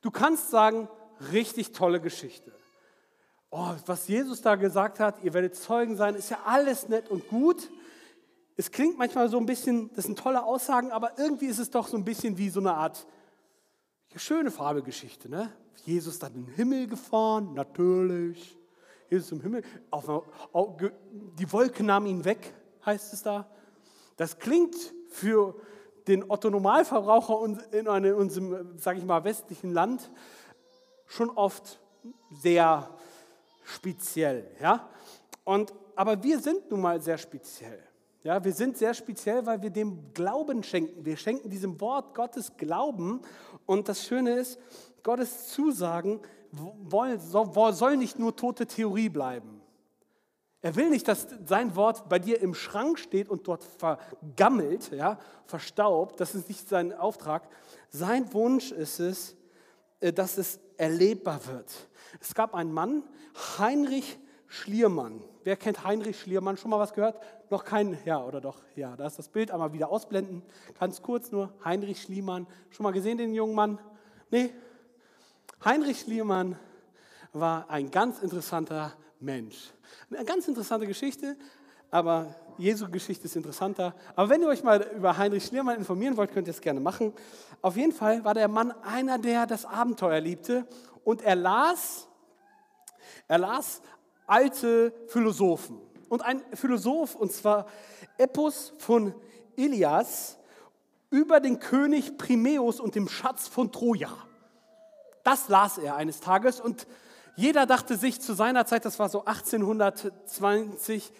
[0.00, 0.88] Du kannst sagen,
[1.32, 2.50] richtig tolle Geschichte.
[3.50, 7.28] Oh, was Jesus da gesagt hat, ihr werdet Zeugen sein, ist ja alles nett und
[7.28, 7.70] gut.
[8.58, 11.86] Es klingt manchmal so ein bisschen, das sind tolle Aussagen, aber irgendwie ist es doch
[11.86, 13.06] so ein bisschen wie so eine Art
[14.16, 15.28] schöne Fabelgeschichte.
[15.28, 15.52] Ne?
[15.84, 18.58] Jesus dann in den Himmel gefahren, natürlich.
[19.08, 20.08] Jesus im Himmel, auf,
[20.52, 20.76] auf,
[21.38, 22.52] die Wolke nahm ihn weg,
[22.84, 23.48] heißt es da.
[24.16, 24.74] Das klingt
[25.08, 25.54] für
[26.08, 30.10] den Otto-Normalverbraucher in unserem, sage ich mal, westlichen Land
[31.06, 31.78] schon oft
[32.32, 32.90] sehr
[33.62, 34.50] speziell.
[34.60, 34.90] Ja?
[35.44, 37.87] Und, aber wir sind nun mal sehr speziell.
[38.24, 41.04] Ja, wir sind sehr speziell, weil wir dem Glauben schenken.
[41.04, 43.20] Wir schenken diesem Wort Gottes Glauben.
[43.64, 44.58] Und das Schöne ist,
[45.02, 46.20] Gottes Zusagen
[46.90, 49.60] soll nicht nur tote Theorie bleiben.
[50.60, 55.18] Er will nicht, dass sein Wort bei dir im Schrank steht und dort vergammelt, ja,
[55.46, 56.18] verstaubt.
[56.18, 57.48] Das ist nicht sein Auftrag.
[57.90, 59.36] Sein Wunsch ist es,
[60.00, 61.72] äh, dass es erlebbar wird.
[62.20, 63.04] Es gab einen Mann,
[63.58, 65.22] Heinrich Schliermann.
[65.44, 66.56] Wer kennt Heinrich Schliermann?
[66.56, 67.20] Schon mal was gehört?
[67.50, 68.56] Noch kein, ja oder doch?
[68.76, 70.42] Ja, da ist das Bild einmal wieder ausblenden.
[70.78, 72.46] Ganz kurz nur, Heinrich Schliermann.
[72.70, 73.78] Schon mal gesehen, den jungen Mann?
[74.30, 74.52] Nee?
[75.64, 76.58] Heinrich Schliermann
[77.32, 79.72] war ein ganz interessanter Mensch.
[80.10, 81.36] Eine ganz interessante Geschichte,
[81.90, 83.94] aber Jesu Geschichte ist interessanter.
[84.14, 87.14] Aber wenn ihr euch mal über Heinrich Schliermann informieren wollt, könnt ihr es gerne machen.
[87.62, 90.66] Auf jeden Fall war der Mann einer, der das Abenteuer liebte.
[91.02, 92.08] Und er las,
[93.26, 93.80] er las
[94.26, 95.80] alte Philosophen.
[96.08, 97.66] Und ein Philosoph, und zwar
[98.16, 99.14] Epos von
[99.56, 100.38] Ilias,
[101.10, 104.10] über den König Primäus und dem Schatz von Troja.
[105.24, 106.86] Das las er eines Tages und
[107.36, 111.12] jeder dachte sich zu seiner Zeit, das war so 1820,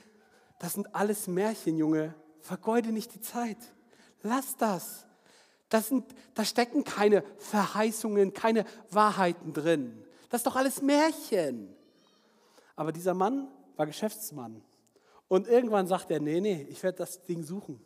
[0.58, 2.14] das sind alles Märchen, Junge.
[2.40, 3.58] Vergeude nicht die Zeit.
[4.22, 5.06] Lass das.
[5.68, 10.04] Das sind, da stecken keine Verheißungen, keine Wahrheiten drin.
[10.30, 11.74] Das ist doch alles Märchen.
[12.74, 14.62] Aber dieser Mann war Geschäftsmann.
[15.28, 17.80] Und irgendwann sagt er, nee, nee, ich werde das Ding suchen.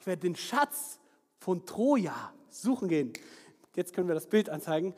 [0.00, 0.98] Ich werde den Schatz
[1.38, 3.12] von Troja suchen gehen.
[3.74, 4.94] Jetzt können wir das Bild anzeigen.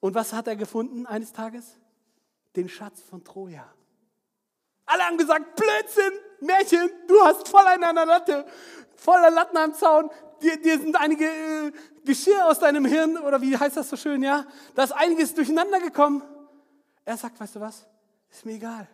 [0.00, 1.78] Und was hat er gefunden eines Tages?
[2.56, 3.72] Den Schatz von Troja.
[4.86, 8.44] Alle haben gesagt, Blödsinn, Märchen, du hast voll an einer Latte,
[8.96, 10.10] voller Latten am Zaun,
[10.42, 11.72] dir, dir sind einige äh,
[12.04, 14.44] Geschirr aus deinem Hirn, oder wie heißt das so schön, ja?
[14.74, 16.22] Da ist einiges durcheinander gekommen.
[17.04, 17.86] Er sagt, weißt du was,
[18.30, 18.88] ist mir egal.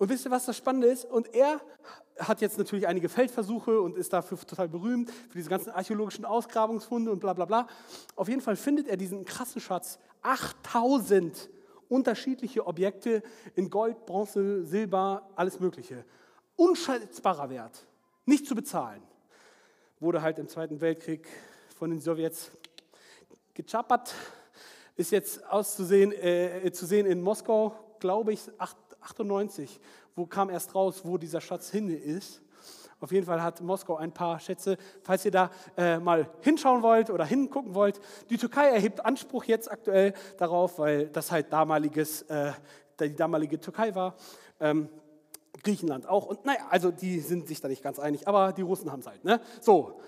[0.00, 1.04] Und wisst ihr, was das Spannende ist?
[1.04, 1.60] Und er
[2.18, 7.12] hat jetzt natürlich einige Feldversuche und ist dafür total berühmt, für diese ganzen archäologischen Ausgrabungsfunde
[7.12, 7.66] und bla bla bla.
[8.16, 9.98] Auf jeden Fall findet er diesen krassen Schatz.
[10.22, 11.50] 8000
[11.90, 13.22] unterschiedliche Objekte
[13.54, 16.06] in Gold, Bronze, Silber, alles Mögliche.
[16.56, 17.86] Unschätzbarer Wert,
[18.24, 19.02] nicht zu bezahlen.
[19.98, 21.28] Wurde halt im Zweiten Weltkrieg
[21.76, 22.50] von den Sowjets
[23.52, 24.14] gechappert,
[24.96, 28.40] ist jetzt auszusehen, äh, zu sehen in Moskau, glaube ich,
[29.00, 29.80] 98.
[30.14, 32.42] Wo kam erst raus, wo dieser Schatz hin ist?
[33.00, 34.76] Auf jeden Fall hat Moskau ein paar Schätze.
[35.02, 37.98] Falls ihr da äh, mal hinschauen wollt oder hingucken wollt,
[38.28, 42.52] die Türkei erhebt Anspruch jetzt aktuell darauf, weil das halt damaliges, äh,
[43.00, 44.16] die damalige Türkei war.
[44.60, 44.90] Ähm,
[45.62, 46.26] Griechenland auch.
[46.26, 49.06] Und naja, also die sind sich da nicht ganz einig, aber die Russen haben es
[49.06, 49.24] halt.
[49.24, 49.40] Ne?
[49.60, 50.00] So,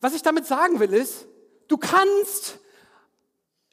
[0.00, 1.26] was ich damit sagen will ist,
[1.68, 2.60] du kannst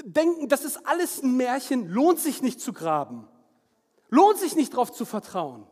[0.03, 3.27] denken, das ist alles ein Märchen, lohnt sich nicht zu graben.
[4.09, 5.67] Lohnt sich nicht darauf zu vertrauen.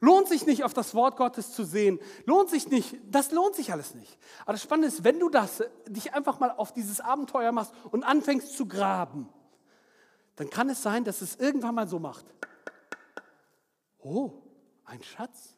[0.00, 2.00] Lohnt sich nicht auf das Wort Gottes zu sehen.
[2.26, 2.96] Lohnt sich nicht.
[3.08, 4.18] Das lohnt sich alles nicht.
[4.42, 8.02] Aber das Spannende ist, wenn du das, dich einfach mal auf dieses Abenteuer machst und
[8.02, 9.28] anfängst zu graben,
[10.36, 12.26] dann kann es sein, dass es irgendwann mal so macht.
[13.98, 14.32] Oh,
[14.84, 15.56] ein Schatz.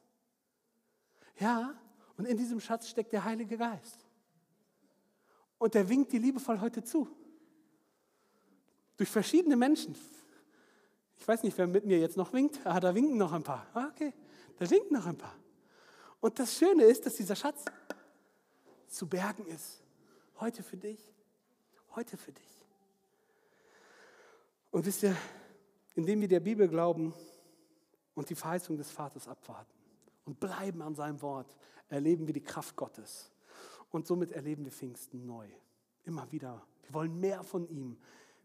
[1.38, 1.74] Ja,
[2.18, 4.04] und in diesem Schatz steckt der Heilige Geist.
[5.58, 7.08] Und der winkt dir liebevoll heute zu.
[8.98, 9.96] Durch verschiedene Menschen.
[11.18, 12.60] Ich weiß nicht, wer mit mir jetzt noch winkt.
[12.64, 13.66] Ah, da winken noch ein paar.
[13.74, 14.12] Ah, okay.
[14.58, 15.36] Da winken noch ein paar.
[16.20, 17.64] Und das Schöne ist, dass dieser Schatz
[18.88, 19.82] zu bergen ist.
[20.40, 21.00] Heute für dich.
[21.94, 22.66] Heute für dich.
[24.70, 25.16] Und wisst ihr,
[25.94, 27.14] indem wir der Bibel glauben
[28.14, 29.72] und die Verheißung des Vaters abwarten
[30.24, 31.56] und bleiben an seinem Wort,
[31.88, 33.30] erleben wir die Kraft Gottes.
[33.90, 35.46] Und somit erleben wir Pfingsten neu.
[36.04, 36.66] Immer wieder.
[36.82, 37.96] Wir wollen mehr von ihm.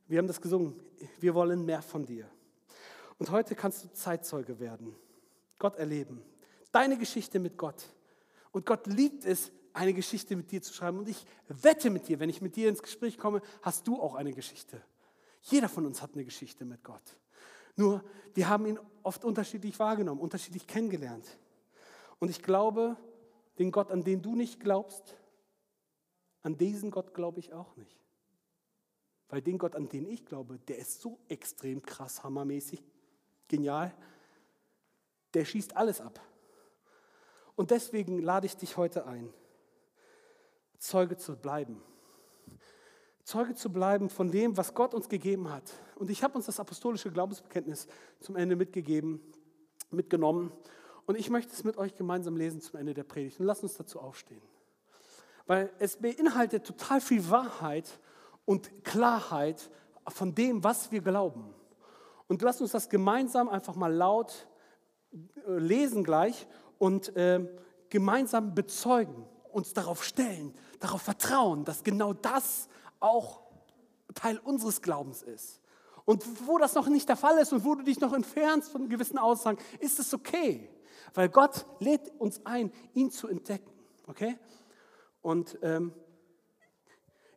[0.08, 0.80] Wir haben das gesungen.
[1.20, 2.30] Wir wollen mehr von dir.
[3.20, 4.96] Und heute kannst du Zeitzeuge werden.
[5.60, 6.24] Gott erleben.
[6.72, 7.86] Deine Geschichte mit Gott.
[8.52, 11.00] Und Gott liebt es, eine Geschichte mit dir zu schreiben.
[11.00, 14.16] Und ich wette mit dir, wenn ich mit dir ins Gespräch komme, hast du auch
[14.16, 14.82] eine Geschichte.
[15.42, 17.18] Jeder von uns hat eine Geschichte mit Gott.
[17.76, 18.04] Nur,
[18.34, 21.26] wir haben ihn oft unterschiedlich wahrgenommen, unterschiedlich kennengelernt.
[22.20, 22.98] Und ich glaube,
[23.58, 25.16] den Gott, an den du nicht glaubst,
[26.42, 28.00] an diesen Gott glaube ich auch nicht.
[29.28, 32.84] Weil den Gott, an den ich glaube, der ist so extrem krass, hammermäßig,
[33.50, 33.94] genial,
[35.34, 36.20] der schießt alles ab.
[37.56, 39.34] Und deswegen lade ich dich heute ein,
[40.78, 41.82] Zeuge zu bleiben.
[43.26, 45.70] Zeuge zu bleiben von dem, was Gott uns gegeben hat.
[45.96, 47.88] Und ich habe uns das apostolische Glaubensbekenntnis
[48.22, 49.22] zum Ende mitgegeben,
[49.92, 50.52] mitgenommen.
[51.06, 53.40] Und ich möchte es mit euch gemeinsam lesen zum Ende der Predigt.
[53.40, 54.42] Und lasst uns dazu aufstehen.
[55.46, 58.00] Weil es beinhaltet total viel Wahrheit
[58.46, 59.70] und Klarheit
[60.08, 61.54] von dem, was wir glauben.
[62.30, 64.48] Und lasst uns das gemeinsam einfach mal laut
[65.12, 67.46] äh, lesen gleich und äh,
[67.90, 72.70] gemeinsam bezeugen, uns darauf stellen, darauf vertrauen, dass genau das
[73.00, 73.42] auch
[74.14, 75.60] Teil unseres Glaubens ist.
[76.06, 78.90] Und wo das noch nicht der Fall ist und wo du dich noch entfernst von
[78.90, 80.70] gewissen Aussagen, ist es okay,
[81.16, 83.72] weil Gott lädt uns ein, ihn zu entdecken.
[84.08, 84.38] Okay?
[85.22, 85.94] Und ähm,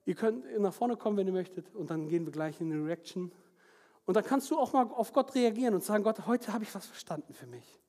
[0.04, 2.76] ihr könnt nach vorne kommen, wenn ihr möchtet, und dann gehen wir gleich in die
[2.76, 3.32] Reaction.
[4.04, 6.74] Und dann kannst du auch mal auf Gott reagieren und sagen, Gott, heute habe ich
[6.74, 7.80] was verstanden für mich.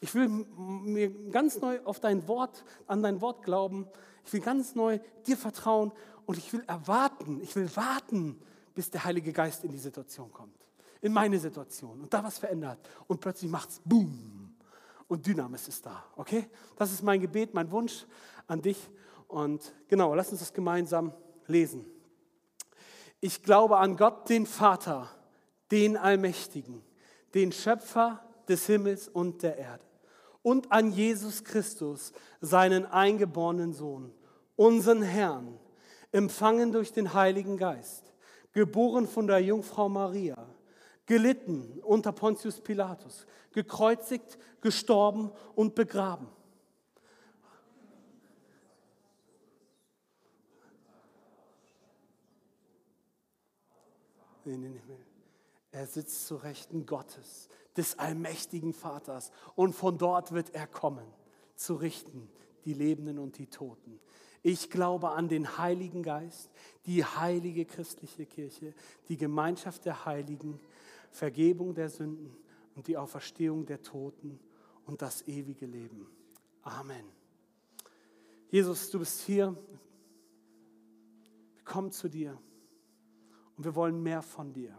[0.00, 3.88] Ich will mir ganz neu auf dein Wort, an dein Wort glauben.
[4.24, 5.92] Ich will ganz neu dir vertrauen
[6.26, 8.40] und ich will erwarten, ich will warten,
[8.74, 10.54] bis der Heilige Geist in die Situation kommt.
[11.00, 12.78] In meine Situation und da was verändert.
[13.06, 14.54] Und plötzlich macht es Boom.
[15.08, 16.04] und Dynamis ist da.
[16.16, 16.48] Okay?
[16.76, 18.06] Das ist mein Gebet, mein Wunsch
[18.46, 18.78] an dich.
[19.28, 21.12] Und genau, lass uns das gemeinsam
[21.46, 21.86] lesen.
[23.20, 25.08] Ich glaube an Gott, den Vater,
[25.70, 26.82] den Allmächtigen,
[27.34, 29.86] den Schöpfer des Himmels und der Erde
[30.46, 34.14] und an Jesus Christus, seinen eingeborenen Sohn,
[34.54, 35.58] unseren Herrn,
[36.12, 38.14] empfangen durch den Heiligen Geist,
[38.52, 40.46] geboren von der Jungfrau Maria,
[41.04, 46.28] gelitten unter Pontius Pilatus, gekreuzigt, gestorben und begraben.
[54.44, 55.05] Nee, nee, nee.
[55.76, 59.30] Er sitzt zu Rechten Gottes, des allmächtigen Vaters.
[59.56, 61.06] Und von dort wird er kommen,
[61.54, 62.30] zu richten
[62.64, 64.00] die Lebenden und die Toten.
[64.42, 66.50] Ich glaube an den Heiligen Geist,
[66.86, 68.72] die heilige christliche Kirche,
[69.10, 70.58] die Gemeinschaft der Heiligen,
[71.10, 72.34] Vergebung der Sünden
[72.74, 74.40] und die Auferstehung der Toten
[74.86, 76.06] und das ewige Leben.
[76.62, 77.04] Amen.
[78.48, 79.54] Jesus, du bist hier.
[81.54, 82.40] Wir kommen zu dir
[83.58, 84.74] und wir wollen mehr von dir.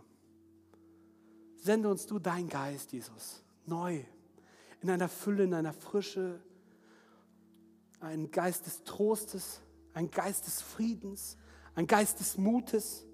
[1.58, 3.99] Sende uns du dein Geist, Jesus, neu,
[4.82, 6.39] in einer Fülle, in einer Frische,
[7.99, 9.62] ein Geist des Trostes,
[9.93, 11.38] ein Geist des Friedens,
[11.76, 13.05] ein Geist des Mutes,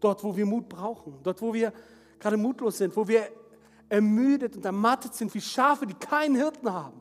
[0.00, 1.72] dort, wo wir Mut brauchen, dort, wo wir
[2.18, 3.28] gerade mutlos sind, wo wir
[3.88, 7.00] ermüdet und ermattet sind wie Schafe, die keinen Hirten haben.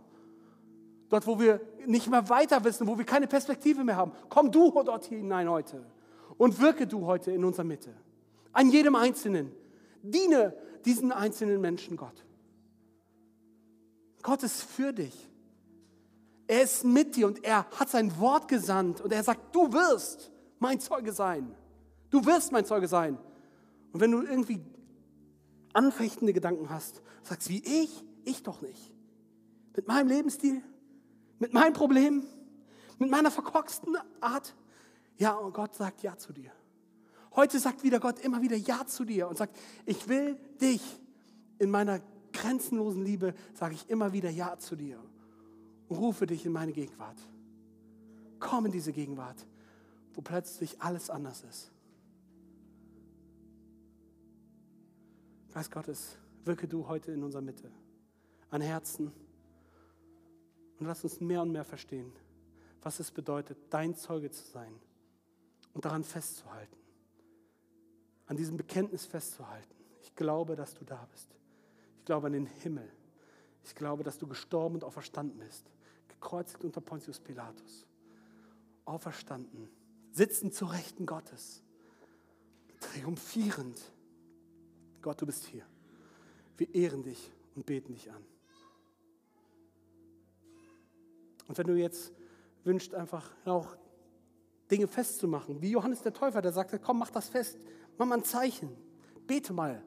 [1.10, 4.12] Dort, wo wir nicht mehr weiter wissen, wo wir keine Perspektive mehr haben.
[4.30, 5.86] Komm du dort hinein heute
[6.38, 7.94] und wirke du heute in unserer Mitte.
[8.54, 9.52] An jedem Einzelnen.
[10.02, 10.54] Diene
[10.86, 12.26] diesen einzelnen Menschen, Gott.
[14.22, 15.30] Gott ist für dich.
[16.48, 20.32] Er ist mit dir und er hat sein Wort gesandt und er sagt, du wirst
[20.60, 21.56] mein Zeuge sein.
[22.10, 23.18] Du wirst mein Zeuge sein.
[23.94, 24.62] Und wenn du irgendwie
[25.74, 28.92] anfechtende Gedanken hast, sagst wie ich, ich doch nicht.
[29.76, 30.62] Mit meinem Lebensstil,
[31.40, 32.26] mit meinem Problem,
[33.00, 34.54] mit meiner verkorksten Art.
[35.18, 36.52] Ja, und Gott sagt Ja zu dir.
[37.34, 40.82] Heute sagt wieder Gott immer wieder Ja zu dir und sagt, ich will dich.
[41.60, 42.02] In meiner
[42.34, 45.00] grenzenlosen Liebe sage ich immer wieder Ja zu dir
[45.88, 47.18] und rufe dich in meine Gegenwart.
[48.40, 49.46] Komm in diese Gegenwart,
[50.14, 51.72] wo plötzlich alles anders ist.
[55.54, 57.70] Geist Gottes, wirke du heute in unserer Mitte,
[58.50, 59.12] an Herzen
[60.80, 62.12] und lass uns mehr und mehr verstehen,
[62.82, 64.74] was es bedeutet, dein Zeuge zu sein
[65.74, 66.81] und daran festzuhalten
[68.32, 69.76] an diesem Bekenntnis festzuhalten.
[70.04, 71.28] Ich glaube, dass du da bist.
[71.98, 72.90] Ich glaube an den Himmel.
[73.66, 75.70] Ich glaube, dass du gestorben und auferstanden bist.
[76.08, 77.86] Gekreuzigt unter Pontius Pilatus.
[78.86, 79.68] Auferstanden.
[80.14, 81.62] Sitzend zu Rechten Gottes.
[82.80, 83.82] Triumphierend.
[85.02, 85.66] Gott, du bist hier.
[86.56, 88.24] Wir ehren dich und beten dich an.
[91.50, 92.14] Und wenn du jetzt
[92.64, 93.76] wünschst, einfach auch
[94.72, 97.58] Dinge festzumachen, wie Johannes der Täufer, der sagte, komm, mach das fest,
[97.98, 98.70] Mach mal ein Zeichen.
[99.28, 99.84] Bete mal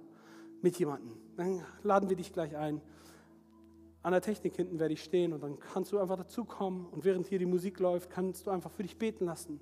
[0.62, 1.16] mit jemandem.
[1.36, 2.80] Dann laden wir dich gleich ein.
[4.02, 7.26] An der Technik hinten werde ich stehen und dann kannst du einfach dazukommen und während
[7.26, 9.60] hier die Musik läuft, kannst du einfach für dich beten lassen.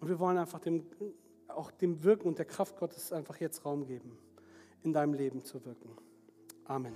[0.00, 0.84] Und wir wollen einfach dem,
[1.48, 4.18] auch dem Wirken und der Kraft Gottes einfach jetzt Raum geben,
[4.82, 5.90] in deinem Leben zu wirken.
[6.66, 6.94] Amen.